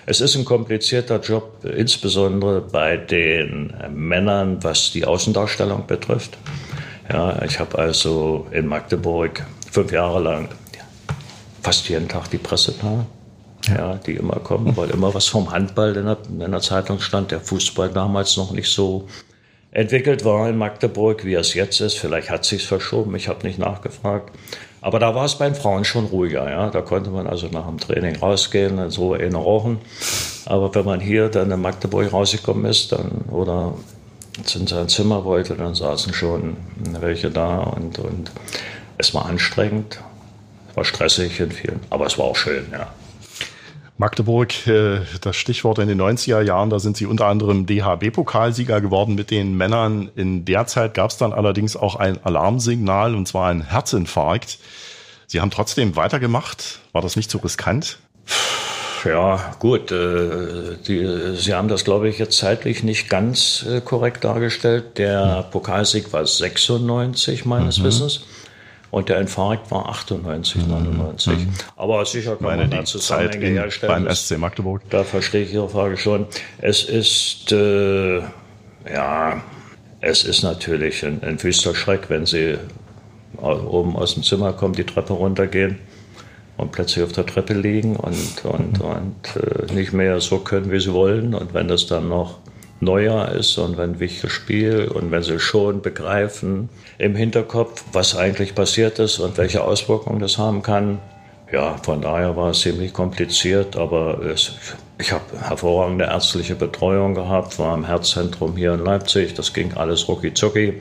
Es 0.05 0.21
ist 0.21 0.35
ein 0.35 0.45
komplizierter 0.45 1.19
Job, 1.19 1.63
insbesondere 1.63 2.61
bei 2.61 2.97
den 2.97 3.73
Männern, 3.93 4.63
was 4.63 4.91
die 4.91 5.05
Außendarstellung 5.05 5.87
betrifft. 5.87 6.37
Ja, 7.11 7.41
ich 7.43 7.59
habe 7.59 7.77
also 7.77 8.47
in 8.51 8.67
Magdeburg 8.67 9.43
fünf 9.71 9.91
Jahre 9.91 10.21
lang 10.21 10.49
fast 11.61 11.89
jeden 11.89 12.07
Tag 12.07 12.29
die 12.29 12.37
Presse 12.37 12.73
da. 12.81 13.05
Ja, 13.67 13.95
die 13.95 14.13
immer 14.13 14.37
kommen, 14.37 14.75
weil 14.77 14.89
immer 14.89 15.13
was 15.13 15.27
vom 15.27 15.51
Handball 15.51 15.95
in 15.97 16.05
der, 16.05 16.17
in 16.29 16.51
der 16.51 16.61
Zeitung 16.61 17.01
stand, 17.01 17.31
der 17.31 17.41
Fußball 17.41 17.89
damals 17.89 18.37
noch 18.37 18.51
nicht 18.51 18.71
so 18.71 19.07
entwickelt 19.71 20.25
war 20.25 20.49
in 20.49 20.57
Magdeburg, 20.57 21.25
wie 21.25 21.35
es 21.35 21.53
jetzt 21.53 21.79
ist. 21.79 21.97
Vielleicht 21.97 22.29
hat 22.29 22.45
sich's 22.45 22.65
verschoben, 22.65 23.15
ich 23.15 23.27
habe 23.27 23.45
nicht 23.45 23.59
nachgefragt. 23.59 24.31
Aber 24.81 24.99
da 24.99 25.13
war 25.13 25.25
es 25.25 25.35
bei 25.35 25.45
den 25.45 25.55
Frauen 25.55 25.83
schon 25.83 26.05
ruhiger. 26.05 26.49
Ja? 26.49 26.69
Da 26.69 26.81
konnte 26.81 27.09
man 27.09 27.27
also 27.27 27.47
nach 27.47 27.67
dem 27.67 27.77
Training 27.77 28.15
rausgehen 28.15 28.79
und 28.79 28.91
so 28.91 29.13
in 29.13 29.35
rauchen. 29.35 29.79
Aber 30.45 30.73
wenn 30.73 30.85
man 30.85 30.99
hier 30.99 31.29
dann 31.29 31.51
in 31.51 31.61
Magdeburg 31.61 32.11
rausgekommen 32.11 32.65
ist 32.65 32.91
dann, 32.91 33.25
oder 33.29 33.73
in 34.55 34.67
sein 34.67 34.87
Zimmer 34.87 35.25
wollte, 35.25 35.55
dann 35.55 35.75
saßen 35.75 36.13
schon 36.13 36.55
welche 36.99 37.29
da 37.29 37.59
und, 37.59 37.99
und 37.99 38.31
es 38.97 39.13
war 39.13 39.25
anstrengend, 39.25 39.99
es 40.69 40.77
war 40.77 40.85
stressig 40.85 41.39
in 41.39 41.51
vielen, 41.51 41.79
aber 41.89 42.05
es 42.05 42.17
war 42.17 42.25
auch 42.25 42.35
schön, 42.35 42.67
ja. 42.71 42.87
Magdeburg, 43.99 44.65
äh, 44.65 45.01
das 45.19 45.35
Stichwort 45.35 45.77
in 45.77 45.89
den 45.89 46.01
90er 46.01 46.41
Jahren, 46.41 46.69
da 46.69 46.79
sind 46.79 46.95
sie 46.95 47.05
unter 47.05 47.25
anderem 47.25 47.65
DHB-Pokalsieger 47.65 48.79
geworden 48.79 49.13
mit 49.13 49.29
den 49.29 49.57
Männern. 49.57 50.09
In 50.15 50.45
der 50.45 50.67
Zeit 50.67 50.93
gab 50.93 51.11
es 51.11 51.17
dann 51.17 51.33
allerdings 51.33 51.75
auch 51.75 51.97
ein 51.97 52.23
Alarmsignal 52.23 53.13
und 53.13 53.27
zwar 53.27 53.49
ein 53.49 53.61
Herzinfarkt. 53.61 54.57
Sie 55.27 55.41
haben 55.41 55.51
trotzdem 55.51 55.97
weitergemacht. 55.97 56.79
War 56.93 57.01
das 57.01 57.17
nicht 57.17 57.29
so 57.29 57.39
riskant? 57.39 57.99
Ja, 59.03 59.53
gut. 59.59 59.91
Äh, 59.91 60.77
die, 60.87 61.35
Sie 61.35 61.53
haben 61.53 61.67
das, 61.67 61.83
glaube 61.83 62.07
ich, 62.07 62.19
jetzt 62.19 62.37
zeitlich 62.37 62.83
nicht 62.83 63.09
ganz 63.09 63.65
äh, 63.69 63.81
korrekt 63.81 64.23
dargestellt. 64.23 64.97
Der 64.97 65.45
Pokalsieg 65.51 66.13
war 66.13 66.25
96 66.25 67.43
meines 67.43 67.79
mhm. 67.79 67.83
Wissens. 67.83 68.21
Und 68.91 69.09
der 69.09 69.19
Infarkt 69.19 69.69
war 69.69 69.87
98, 69.89 70.65
99. 70.65 71.33
Mhm. 71.33 71.49
Aber 71.75 72.05
sicher 72.05 72.35
kann 72.35 72.43
Meine 72.43 72.61
man 72.63 72.71
da 72.71 72.85
Zusammenhänge 72.85 73.47
in, 73.47 73.53
herstellen. 73.53 74.05
Beim 74.05 74.15
SC 74.15 74.37
Magdeburg. 74.37 74.81
Da 74.89 75.03
verstehe 75.03 75.43
ich 75.43 75.53
Ihre 75.53 75.69
Frage 75.69 75.97
schon. 75.97 76.25
Es 76.59 76.83
ist, 76.83 77.51
äh, 77.51 78.19
ja, 78.19 79.41
es 80.01 80.23
ist 80.23 80.41
natürlich 80.41 81.05
ein, 81.05 81.21
ein 81.23 81.41
wüster 81.43 81.75
Schreck, 81.75 82.09
wenn 82.09 82.25
Sie 82.25 82.57
oben 83.37 83.95
aus 83.95 84.15
dem 84.15 84.23
Zimmer 84.23 84.53
kommen, 84.53 84.73
die 84.73 84.83
Treppe 84.83 85.13
runtergehen 85.13 85.77
und 86.59 86.71
plötzlich 86.71 87.05
auf 87.05 87.13
der 87.13 87.25
Treppe 87.25 87.53
liegen 87.53 87.95
und, 87.95 88.43
und, 88.43 88.81
und 88.81 89.35
äh, 89.35 89.73
nicht 89.73 89.93
mehr 89.93 90.19
so 90.19 90.39
können, 90.39 90.71
wie 90.71 90.79
sie 90.79 90.93
wollen. 90.93 91.33
Und 91.33 91.53
wenn 91.53 91.69
das 91.69 91.87
dann 91.87 92.09
noch 92.09 92.39
Neujahr 92.81 93.31
ist 93.33 93.57
und 93.57 93.77
wenn 93.77 93.99
wichtiges 93.99 94.31
Spiel 94.31 94.87
und 94.87 95.11
wenn 95.11 95.23
sie 95.23 95.39
schon 95.39 95.81
begreifen 95.81 96.69
im 96.97 97.15
Hinterkopf, 97.15 97.83
was 97.91 98.15
eigentlich 98.15 98.55
passiert 98.55 98.99
ist 98.99 99.19
und 99.19 99.37
welche 99.37 99.63
Auswirkungen 99.63 100.19
das 100.19 100.37
haben 100.37 100.61
kann. 100.61 100.99
Ja, 101.51 101.77
von 101.77 102.01
daher 102.01 102.35
war 102.35 102.51
es 102.51 102.61
ziemlich 102.61 102.93
kompliziert, 102.93 103.75
aber 103.75 104.19
es, 104.23 104.53
ich 104.99 105.11
habe 105.11 105.23
hervorragende 105.41 106.05
ärztliche 106.05 106.55
Betreuung 106.55 107.15
gehabt, 107.15 107.57
war 107.57 107.75
im 107.75 107.85
Herzzentrum 107.85 108.55
hier 108.55 108.73
in 108.73 108.85
Leipzig, 108.85 109.33
das 109.33 109.53
ging 109.53 109.73
alles 109.73 110.07
rucki 110.07 110.33
zucki 110.33 110.79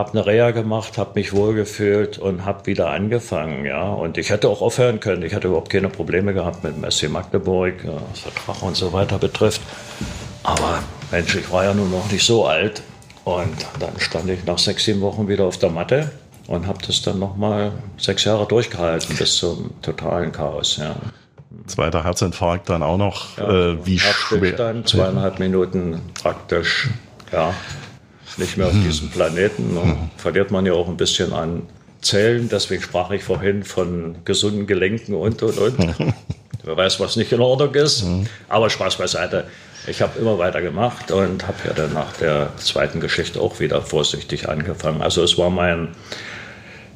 habe 0.00 0.12
eine 0.12 0.26
Reha 0.26 0.50
gemacht, 0.52 0.96
habe 0.96 1.12
mich 1.14 1.34
wohlgefühlt 1.34 2.18
und 2.18 2.46
habe 2.46 2.66
wieder 2.66 2.88
angefangen. 2.90 3.66
Ja, 3.66 3.92
und 3.92 4.16
ich 4.16 4.30
hätte 4.30 4.48
auch 4.48 4.62
aufhören 4.62 4.98
können. 4.98 5.22
Ich 5.22 5.34
hatte 5.34 5.48
überhaupt 5.48 5.70
keine 5.70 5.90
Probleme 5.90 6.32
gehabt 6.32 6.64
mit 6.64 6.74
dem 6.74 6.90
SC 6.90 7.10
Magdeburg, 7.10 7.74
was 7.84 8.20
Vertrag 8.20 8.62
und 8.62 8.76
so 8.76 8.92
weiter 8.94 9.18
betrifft. 9.18 9.60
Aber 10.50 10.82
Mensch, 11.12 11.36
ich 11.36 11.50
war 11.52 11.64
ja 11.64 11.74
nun 11.74 11.90
noch 11.90 12.10
nicht 12.10 12.26
so 12.26 12.44
alt. 12.46 12.82
Und 13.24 13.54
dann 13.78 13.98
stand 13.98 14.28
ich 14.28 14.44
nach 14.44 14.58
sechs, 14.58 14.84
sieben 14.84 15.00
Wochen 15.00 15.28
wieder 15.28 15.44
auf 15.44 15.58
der 15.58 15.70
Matte 15.70 16.10
und 16.48 16.66
habe 16.66 16.78
das 16.84 17.02
dann 17.02 17.20
nochmal 17.20 17.72
sechs 17.98 18.24
Jahre 18.24 18.46
durchgehalten 18.46 19.16
bis 19.16 19.36
zum 19.36 19.70
totalen 19.82 20.32
Chaos. 20.32 20.78
Ja. 20.78 20.96
Zweiter 21.66 22.02
Herzinfarkt 22.02 22.68
dann 22.68 22.82
auch 22.82 22.96
noch. 22.96 23.38
Ja, 23.38 23.72
äh, 23.72 23.86
wie 23.86 23.98
schwer? 24.00 24.84
Zweieinhalb 24.84 25.38
Minuten 25.38 26.00
praktisch. 26.20 26.88
Ja, 27.30 27.54
nicht 28.36 28.56
mehr 28.56 28.66
auf 28.66 28.72
hm. 28.72 28.82
diesem 28.82 29.10
Planeten. 29.10 29.74
Ne? 29.74 29.82
Hm. 29.82 30.10
Verliert 30.16 30.50
man 30.50 30.66
ja 30.66 30.72
auch 30.72 30.88
ein 30.88 30.96
bisschen 30.96 31.32
an 31.32 31.62
Zellen. 32.00 32.48
Deswegen 32.48 32.82
sprach 32.82 33.12
ich 33.12 33.22
vorhin 33.22 33.62
von 33.62 34.16
gesunden 34.24 34.66
Gelenken 34.66 35.14
und, 35.14 35.40
und, 35.42 35.58
und. 35.58 35.78
Wer 36.64 36.76
weiß, 36.76 36.98
was 36.98 37.14
nicht 37.14 37.30
in 37.30 37.40
Ordnung 37.40 37.74
ist. 37.74 38.02
Hm. 38.02 38.26
Aber 38.48 38.68
Spaß 38.68 38.96
beiseite. 38.96 39.46
Ich 39.86 40.02
habe 40.02 40.18
immer 40.18 40.38
weiter 40.38 40.60
gemacht 40.60 41.10
und 41.10 41.46
habe 41.46 41.58
ja 41.66 41.72
dann 41.72 41.94
nach 41.94 42.12
der 42.14 42.50
zweiten 42.58 43.00
Geschichte 43.00 43.40
auch 43.40 43.60
wieder 43.60 43.80
vorsichtig 43.80 44.48
angefangen. 44.48 45.00
Also 45.00 45.22
es 45.22 45.38
war 45.38 45.48
mein, 45.48 45.88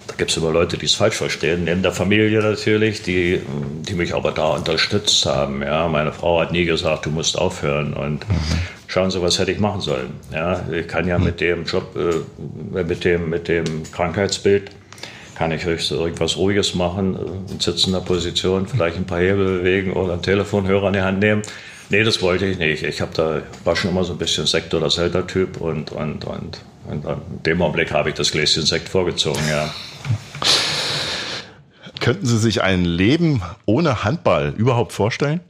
da 0.07 0.15
gibt 0.17 0.31
es 0.31 0.37
immer 0.37 0.51
Leute, 0.51 0.77
die 0.77 0.87
es 0.87 0.95
falsch 0.95 1.17
verstehen, 1.17 1.65
neben 1.65 1.83
der 1.83 1.93
Familie 1.93 2.41
natürlich, 2.43 3.03
die, 3.03 3.41
die 3.89 3.95
mich 3.95 4.15
aber 4.15 4.33
da 4.33 4.49
unterstützt 4.49 5.25
haben. 5.25 5.63
Ja, 5.63 5.89
meine 5.89 6.13
Frau 6.13 6.41
hat 6.41 6.53
nie 6.53 6.67
gesagt, 6.67 7.07
du 7.07 7.11
musst 7.11 7.39
aufhören 7.39 7.95
und 7.95 8.27
schauen 8.87 9.11
Sie, 9.11 9.23
was 9.23 9.39
hätte 9.39 9.53
ich 9.53 9.59
machen 9.59 9.81
sollen. 9.81 10.13
Ja, 10.33 10.61
ich 10.71 10.87
kann 10.87 11.09
ja 11.09 11.19
mit 11.19 11.41
dem 11.41 11.65
Job, 11.65 11.97
äh, 11.97 12.83
mit, 12.85 13.05
dem, 13.05 13.31
mit 13.31 13.49
dem 13.49 13.91
Krankheitsbild, 13.93 14.71
kann 15.35 15.51
ich 15.51 15.65
höchstens 15.65 15.99
irgendwas 15.99 16.37
Ruhiges 16.37 16.75
machen, 16.75 17.17
äh, 17.17 17.53
in 17.53 17.61
sitzender 17.61 18.03
Position, 18.03 18.67
vielleicht 18.67 18.99
ein 18.99 19.07
paar 19.07 19.21
Hebel 19.21 19.59
bewegen 19.59 19.95
oder 19.95 20.13
einen 20.13 20.23
Telefonhörer 20.23 20.89
in 20.89 20.93
die 20.93 21.01
Hand 21.01 21.21
nehmen. 21.21 21.43
Nee, 21.91 22.03
das 22.03 22.23
wollte 22.23 22.47
ich 22.47 22.59
nicht. 22.59 22.83
Ich 22.83 23.01
habe 23.01 23.13
da, 23.15 23.43
war 23.65 23.77
schon 23.77 23.91
immer 23.91 24.05
so 24.05 24.13
ein 24.13 24.19
bisschen 24.19 24.47
Sekt- 24.47 24.75
oder 24.75 24.91
Selter-Typ 24.91 25.61
und, 25.61 25.93
und, 25.93 26.25
und, 26.25 26.61
und 26.89 27.05
in 27.07 27.43
dem 27.45 27.63
Augenblick 27.63 27.93
habe 27.93 28.11
ich 28.11 28.15
das 28.15 28.31
Gläschen 28.33 28.65
Sekt 28.65 28.89
vorgezogen, 28.89 29.43
ja. 29.49 29.73
Könnten 32.01 32.27
Sie 32.27 32.39
sich 32.39 32.63
ein 32.63 32.85
Leben 32.85 33.43
ohne 33.65 34.05
Handball 34.05 34.53
überhaupt 34.57 34.93
vorstellen? 34.93 35.41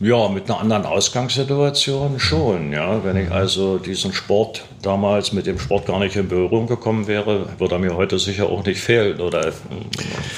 Ja, 0.00 0.28
mit 0.28 0.48
einer 0.48 0.60
anderen 0.60 0.86
Ausgangssituation 0.86 2.20
schon. 2.20 2.72
Ja, 2.72 3.04
wenn 3.04 3.16
ich 3.16 3.32
also 3.32 3.78
diesen 3.78 4.12
Sport 4.12 4.64
damals 4.80 5.32
mit 5.32 5.46
dem 5.46 5.58
Sport 5.58 5.86
gar 5.86 5.98
nicht 5.98 6.14
in 6.14 6.28
Berührung 6.28 6.68
gekommen 6.68 7.08
wäre, 7.08 7.46
würde 7.58 7.74
er 7.74 7.78
mir 7.80 7.96
heute 7.96 8.20
sicher 8.20 8.48
auch 8.48 8.64
nicht 8.64 8.80
fehlen. 8.80 9.20
Oder 9.20 9.52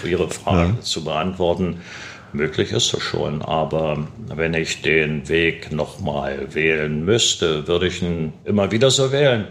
Ihre 0.03 0.31
Frage 0.31 0.75
ja. 0.77 0.81
zu 0.81 1.05
beantworten, 1.05 1.83
möglich 2.33 2.73
ist 2.73 2.93
es 2.95 3.03
schon. 3.03 3.43
Aber 3.43 4.07
wenn 4.35 4.55
ich 4.55 4.83
den 4.83 5.29
Weg 5.29 5.73
nochmal 5.73 6.55
wählen 6.55 7.05
müsste, 7.05 7.67
würde 7.67 7.89
ich 7.89 8.03
ihn 8.03 8.33
immer 8.45 8.71
wieder 8.71 8.91
so 8.91 9.13
wählen. 9.13 9.47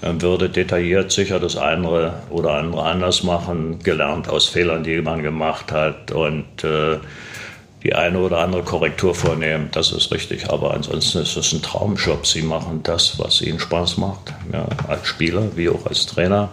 Dann 0.00 0.20
würde 0.20 0.50
detailliert 0.50 1.12
sicher 1.12 1.40
das 1.40 1.56
eine 1.56 2.14
oder 2.30 2.52
andere 2.52 2.82
anders 2.82 3.22
machen, 3.22 3.78
gelernt 3.82 4.28
aus 4.28 4.48
Fehlern, 4.48 4.84
die 4.84 5.00
man 5.00 5.22
gemacht 5.22 5.72
hat 5.72 6.10
und 6.12 6.62
äh, 6.62 6.98
die 7.84 7.94
eine 7.94 8.18
oder 8.18 8.38
andere 8.38 8.62
Korrektur 8.62 9.14
vornehmen, 9.14 9.68
das 9.72 9.92
ist 9.92 10.10
richtig. 10.10 10.50
Aber 10.50 10.72
ansonsten 10.72 11.18
ist 11.18 11.36
es 11.36 11.52
ein 11.52 11.62
Traumjob. 11.62 12.26
Sie 12.26 12.42
machen 12.42 12.80
das, 12.82 13.18
was 13.18 13.42
ihnen 13.42 13.60
Spaß 13.60 13.98
macht, 13.98 14.32
ja, 14.52 14.66
als 14.88 15.06
Spieler 15.06 15.54
wie 15.54 15.68
auch 15.68 15.86
als 15.86 16.06
Trainer. 16.06 16.48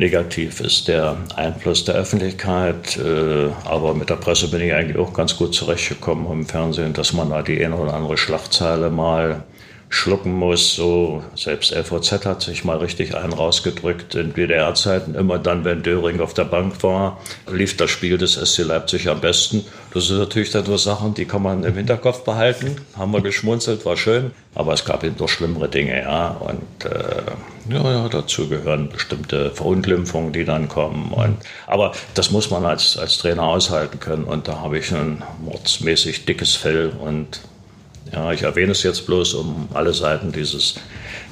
Negativ 0.00 0.60
ist 0.60 0.88
der 0.88 1.18
Einfluss 1.36 1.84
der 1.84 1.94
Öffentlichkeit, 1.94 2.96
äh, 2.96 3.50
aber 3.66 3.94
mit 3.94 4.08
der 4.08 4.16
Presse 4.16 4.50
bin 4.50 4.62
ich 4.62 4.72
eigentlich 4.72 4.96
auch 4.96 5.12
ganz 5.12 5.36
gut 5.36 5.54
zurechtgekommen 5.54 6.26
im 6.32 6.46
Fernsehen, 6.46 6.94
dass 6.94 7.12
man 7.12 7.28
da 7.28 7.42
die 7.42 7.62
eine 7.62 7.76
oder 7.76 7.92
andere 7.92 8.16
Schlagzeile 8.16 8.88
mal 8.88 9.42
schlucken 9.90 10.32
muss. 10.32 10.74
So, 10.74 11.22
selbst 11.34 11.72
LVZ 11.72 12.24
hat 12.24 12.42
sich 12.42 12.64
mal 12.64 12.78
richtig 12.78 13.16
einen 13.16 13.32
rausgedrückt. 13.32 14.14
In 14.14 14.32
DDR-Zeiten 14.32 15.16
immer 15.16 15.38
dann, 15.38 15.64
wenn 15.64 15.82
Döring 15.82 16.20
auf 16.20 16.32
der 16.32 16.44
Bank 16.44 16.82
war, 16.82 17.18
lief 17.50 17.76
das 17.76 17.90
Spiel 17.90 18.16
des 18.16 18.34
SC 18.34 18.60
Leipzig 18.60 19.08
am 19.08 19.20
besten. 19.20 19.66
Das 19.92 20.06
sind 20.06 20.18
natürlich 20.18 20.52
dann 20.52 20.64
nur 20.64 20.78
Sachen, 20.78 21.14
die 21.14 21.24
kann 21.24 21.42
man 21.42 21.64
im 21.64 21.74
Hinterkopf 21.74 22.22
behalten. 22.22 22.76
Haben 22.96 23.12
wir 23.12 23.20
geschmunzelt, 23.20 23.84
war 23.84 23.96
schön. 23.96 24.30
Aber 24.54 24.72
es 24.72 24.84
gab 24.84 25.02
eben 25.02 25.16
doch 25.16 25.28
schlimmere 25.28 25.68
Dinge, 25.68 26.00
ja. 26.00 26.28
Und 26.28 26.84
äh, 26.84 27.72
ja, 27.72 27.92
ja, 27.92 28.08
dazu 28.08 28.48
gehören 28.48 28.88
bestimmte 28.88 29.50
Verunglimpfungen, 29.50 30.32
die 30.32 30.44
dann 30.44 30.68
kommen. 30.68 31.12
Und, 31.12 31.38
aber 31.66 31.92
das 32.14 32.30
muss 32.30 32.50
man 32.50 32.64
als, 32.64 32.96
als 32.96 33.18
Trainer 33.18 33.42
aushalten 33.42 33.98
können. 33.98 34.24
Und 34.24 34.46
da 34.46 34.60
habe 34.60 34.78
ich 34.78 34.92
ein 34.92 35.24
mordsmäßig 35.44 36.26
dickes 36.26 36.54
Fell 36.54 36.92
und 37.00 37.40
ja, 38.12 38.32
ich 38.32 38.42
erwähne 38.42 38.72
es 38.72 38.82
jetzt 38.82 39.06
bloß, 39.06 39.34
um 39.34 39.68
alle 39.74 39.92
Seiten 39.92 40.32
dieses, 40.32 40.76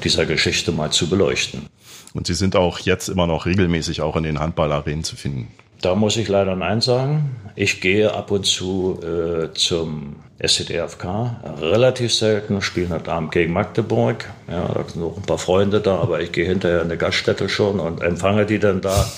dieser 0.04 0.26
Geschichte 0.26 0.72
mal 0.72 0.90
zu 0.90 1.08
beleuchten. 1.08 1.66
Und 2.14 2.26
Sie 2.26 2.34
sind 2.34 2.56
auch 2.56 2.78
jetzt 2.80 3.08
immer 3.08 3.26
noch 3.26 3.46
regelmäßig 3.46 4.00
auch 4.00 4.16
in 4.16 4.24
den 4.24 4.40
Handballarenen 4.40 5.04
zu 5.04 5.16
finden. 5.16 5.48
Da 5.80 5.94
muss 5.94 6.16
ich 6.16 6.28
leider 6.28 6.56
Nein 6.56 6.80
sagen. 6.80 7.36
Ich 7.54 7.80
gehe 7.80 8.12
ab 8.12 8.30
und 8.30 8.44
zu 8.44 8.98
äh, 9.02 9.52
zum 9.54 10.16
SCDFK, 10.40 11.60
relativ 11.60 12.14
selten, 12.14 12.62
spielen 12.62 12.90
heute 12.90 13.12
Abend 13.12 13.32
gegen 13.32 13.52
Magdeburg. 13.52 14.28
Ja, 14.48 14.68
da 14.68 14.84
sind 14.88 15.02
noch 15.02 15.16
ein 15.16 15.22
paar 15.22 15.38
Freunde 15.38 15.80
da, 15.80 15.96
aber 15.96 16.20
ich 16.20 16.32
gehe 16.32 16.46
hinterher 16.46 16.78
in 16.78 16.86
eine 16.86 16.96
Gaststätte 16.96 17.48
schon 17.48 17.78
und 17.78 18.02
empfange 18.02 18.46
die 18.46 18.58
dann 18.58 18.80
da, 18.80 19.08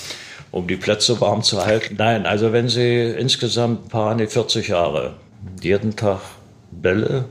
um 0.51 0.67
die 0.67 0.77
Plätze 0.77 1.19
warm 1.21 1.41
zu 1.41 1.65
halten. 1.65 1.95
Nein, 1.97 2.25
also 2.25 2.53
wenn 2.53 2.69
Sie 2.69 3.09
insgesamt 3.11 3.85
ein 3.85 3.89
paar, 3.89 4.15
nee, 4.15 4.27
40 4.27 4.67
Jahre, 4.67 5.13
jeden 5.61 5.95
Tag 5.95 6.21
Bälle, 6.71 7.25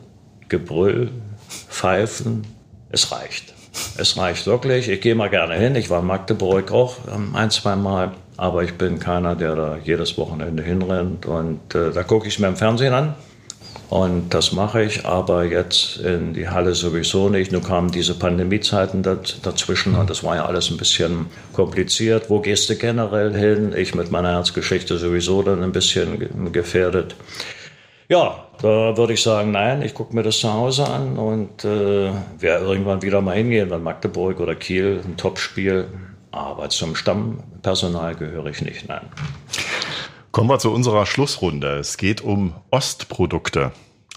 Gebrüll, 0.51 1.11
Pfeifen, 1.49 2.45
es 2.91 3.11
reicht. 3.11 3.55
Es 3.97 4.17
reicht 4.19 4.47
wirklich. 4.47 4.89
Ich 4.89 5.01
gehe 5.01 5.15
mal 5.15 5.31
gerne 5.31 5.55
hin. 5.55 5.75
Ich 5.77 5.89
war 5.89 6.01
in 6.01 6.07
Magdeburg 6.07 6.73
auch 6.73 6.97
ähm, 7.13 7.35
ein, 7.35 7.51
zwei 7.51 7.77
Mal. 7.77 8.13
Aber 8.37 8.63
ich 8.65 8.75
bin 8.75 8.99
keiner, 8.99 9.37
der 9.37 9.55
da 9.55 9.79
jedes 9.83 10.19
Wochenende 10.19 10.63
hinrennt. 10.63 11.25
Und 11.27 11.75
äh, 11.75 11.93
da 11.93 12.03
gucke 12.03 12.29
ich 12.29 12.39
mir 12.39 12.49
im 12.49 12.57
Fernsehen 12.57 12.93
an. 12.93 13.15
Und 13.91 14.35
das 14.35 14.53
mache 14.53 14.85
ich, 14.85 15.05
aber 15.05 15.45
jetzt 15.45 15.97
in 15.97 16.33
die 16.33 16.49
Halle 16.49 16.77
sowieso 16.77 17.29
nicht. 17.29 17.51
Nun 17.51 17.65
kamen 17.65 17.91
diese 17.91 18.15
Pandemiezeiten 18.15 19.03
dazwischen 19.03 19.97
und 19.97 20.09
das 20.09 20.23
war 20.23 20.37
ja 20.37 20.47
alles 20.47 20.71
ein 20.71 20.77
bisschen 20.77 21.27
kompliziert. 21.53 22.31
Wo 22.31 22.39
gehst 22.39 22.71
du 22.71 22.77
generell 22.77 23.35
hin? 23.35 23.75
Ich 23.77 23.97
mit 23.97 24.13
meiner 24.13 24.31
Herzgeschichte 24.31 24.97
sowieso 24.97 25.43
dann 25.43 25.65
ein 25.65 25.73
bisschen 25.73 26.53
gefährdet. 26.53 27.17
Ja, 28.09 28.47
da 28.62 28.96
würde 28.96 29.14
ich 29.14 29.23
sagen, 29.23 29.53
nein, 29.53 29.83
ich 29.83 29.94
gucke 29.94 30.14
mir 30.14 30.23
das 30.23 30.38
zu 30.38 30.53
Hause 30.53 30.87
an 30.87 31.16
und 31.16 31.64
äh, 31.64 32.12
werde 32.38 32.64
irgendwann 32.66 33.03
wieder 33.03 33.20
mal 33.20 33.37
hingehen, 33.37 33.70
wenn 33.70 33.83
Magdeburg 33.83 34.40
oder 34.40 34.55
Kiel 34.55 35.01
ein 35.05 35.16
Topspiel. 35.16 35.88
Aber 36.31 36.68
zum 36.68 36.94
Stammpersonal 36.94 38.14
gehöre 38.14 38.46
ich 38.46 38.62
nicht, 38.62 38.88
nein. 38.88 39.07
Kommen 40.31 40.49
wir 40.49 40.59
zu 40.59 40.70
unserer 40.73 41.07
Schlussrunde. 41.07 41.79
Es 41.79 41.96
geht 41.96 42.20
um 42.20 42.55
Ostprodukte. 42.70 43.73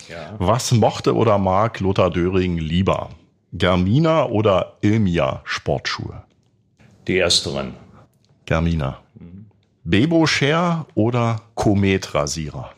Ja. 0.10 0.36
Was 0.38 0.72
mochte 0.72 1.16
oder 1.16 1.38
mag 1.38 1.80
Lothar 1.80 2.12
Döring 2.12 2.58
lieber? 2.58 3.10
Germina 3.54 4.26
oder 4.26 4.78
Ilmia 4.82 5.42
Sportschuhe? 5.44 6.24
Die 7.08 7.18
ersteren. 7.18 7.74
Germina. 8.46 9.00
Mhm. 9.16 9.46
Bebo 9.84 10.28
Share 10.28 10.86
oder 10.96 11.42
Komet 11.56 12.14
Rasierer? 12.14 12.72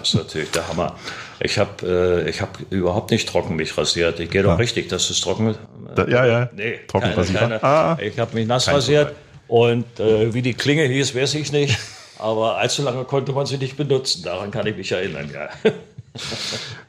Das 0.00 0.08
ist 0.08 0.14
natürlich 0.14 0.50
der 0.50 0.66
Hammer. 0.68 0.96
Ich 1.40 1.58
habe 1.58 2.24
äh, 2.26 2.32
hab 2.32 2.58
überhaupt 2.70 3.10
nicht 3.10 3.28
trocken 3.28 3.56
mich 3.56 3.76
rasiert. 3.76 4.20
Ich 4.20 4.30
gehe 4.30 4.42
doch 4.42 4.50
ja. 4.50 4.56
richtig, 4.56 4.88
das 4.88 5.10
ist 5.10 5.22
trocken. 5.22 5.54
Äh, 5.96 6.10
ja, 6.10 6.26
ja. 6.26 6.50
Nee, 6.54 6.80
trocken 6.86 7.12
keine, 7.14 7.32
keine, 7.32 7.62
ah, 7.62 7.98
Ich 8.00 8.18
habe 8.18 8.34
mich 8.34 8.46
nass 8.46 8.68
rasiert. 8.68 9.14
Und 9.48 9.98
äh, 9.98 10.32
wie 10.32 10.42
die 10.42 10.54
Klinge 10.54 10.84
hieß, 10.84 11.14
weiß 11.14 11.34
ich 11.34 11.52
nicht. 11.52 11.78
Aber 12.18 12.58
allzu 12.58 12.82
lange 12.82 13.04
konnte 13.04 13.32
man 13.32 13.46
sie 13.46 13.56
nicht 13.56 13.76
benutzen. 13.76 14.22
Daran 14.22 14.50
kann 14.50 14.66
ich 14.66 14.76
mich 14.76 14.92
erinnern, 14.92 15.30
ja. 15.32 15.48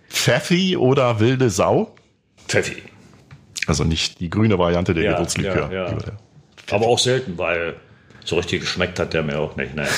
Pfeffi 0.09 0.77
oder 0.77 1.19
wilde 1.19 1.49
Sau? 1.49 1.95
Pfeffi. 2.47 2.83
Also 3.67 3.83
nicht 3.83 4.19
die 4.19 4.29
grüne 4.29 4.57
Variante 4.57 4.93
der 4.93 5.03
ja, 5.03 5.13
Gewürzlikör. 5.13 5.71
Ja, 5.71 5.89
ja. 5.89 5.97
Aber 6.69 6.87
auch 6.87 6.99
selten, 6.99 7.37
weil 7.37 7.75
so 8.25 8.35
richtig 8.35 8.61
geschmeckt 8.61 8.99
hat 8.99 9.13
der 9.13 9.23
mir 9.23 9.39
auch 9.39 9.55
nicht. 9.55 9.75
Ne. 9.75 9.87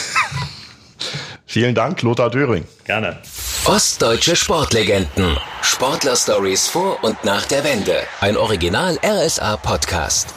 Vielen 1.53 1.75
Dank, 1.75 2.01
Lothar 2.01 2.31
Döring. 2.31 2.65
Gerne. 2.83 3.19
Ostdeutsche 3.65 4.35
Sportlegenden. 4.35 5.37
Sportler-Stories 5.61 6.67
vor 6.67 6.97
und 7.03 7.23
nach 7.23 7.45
der 7.45 7.63
Wende. 7.63 7.95
Ein 8.21 8.37
Original 8.37 8.97
RSA-Podcast. 9.05 10.33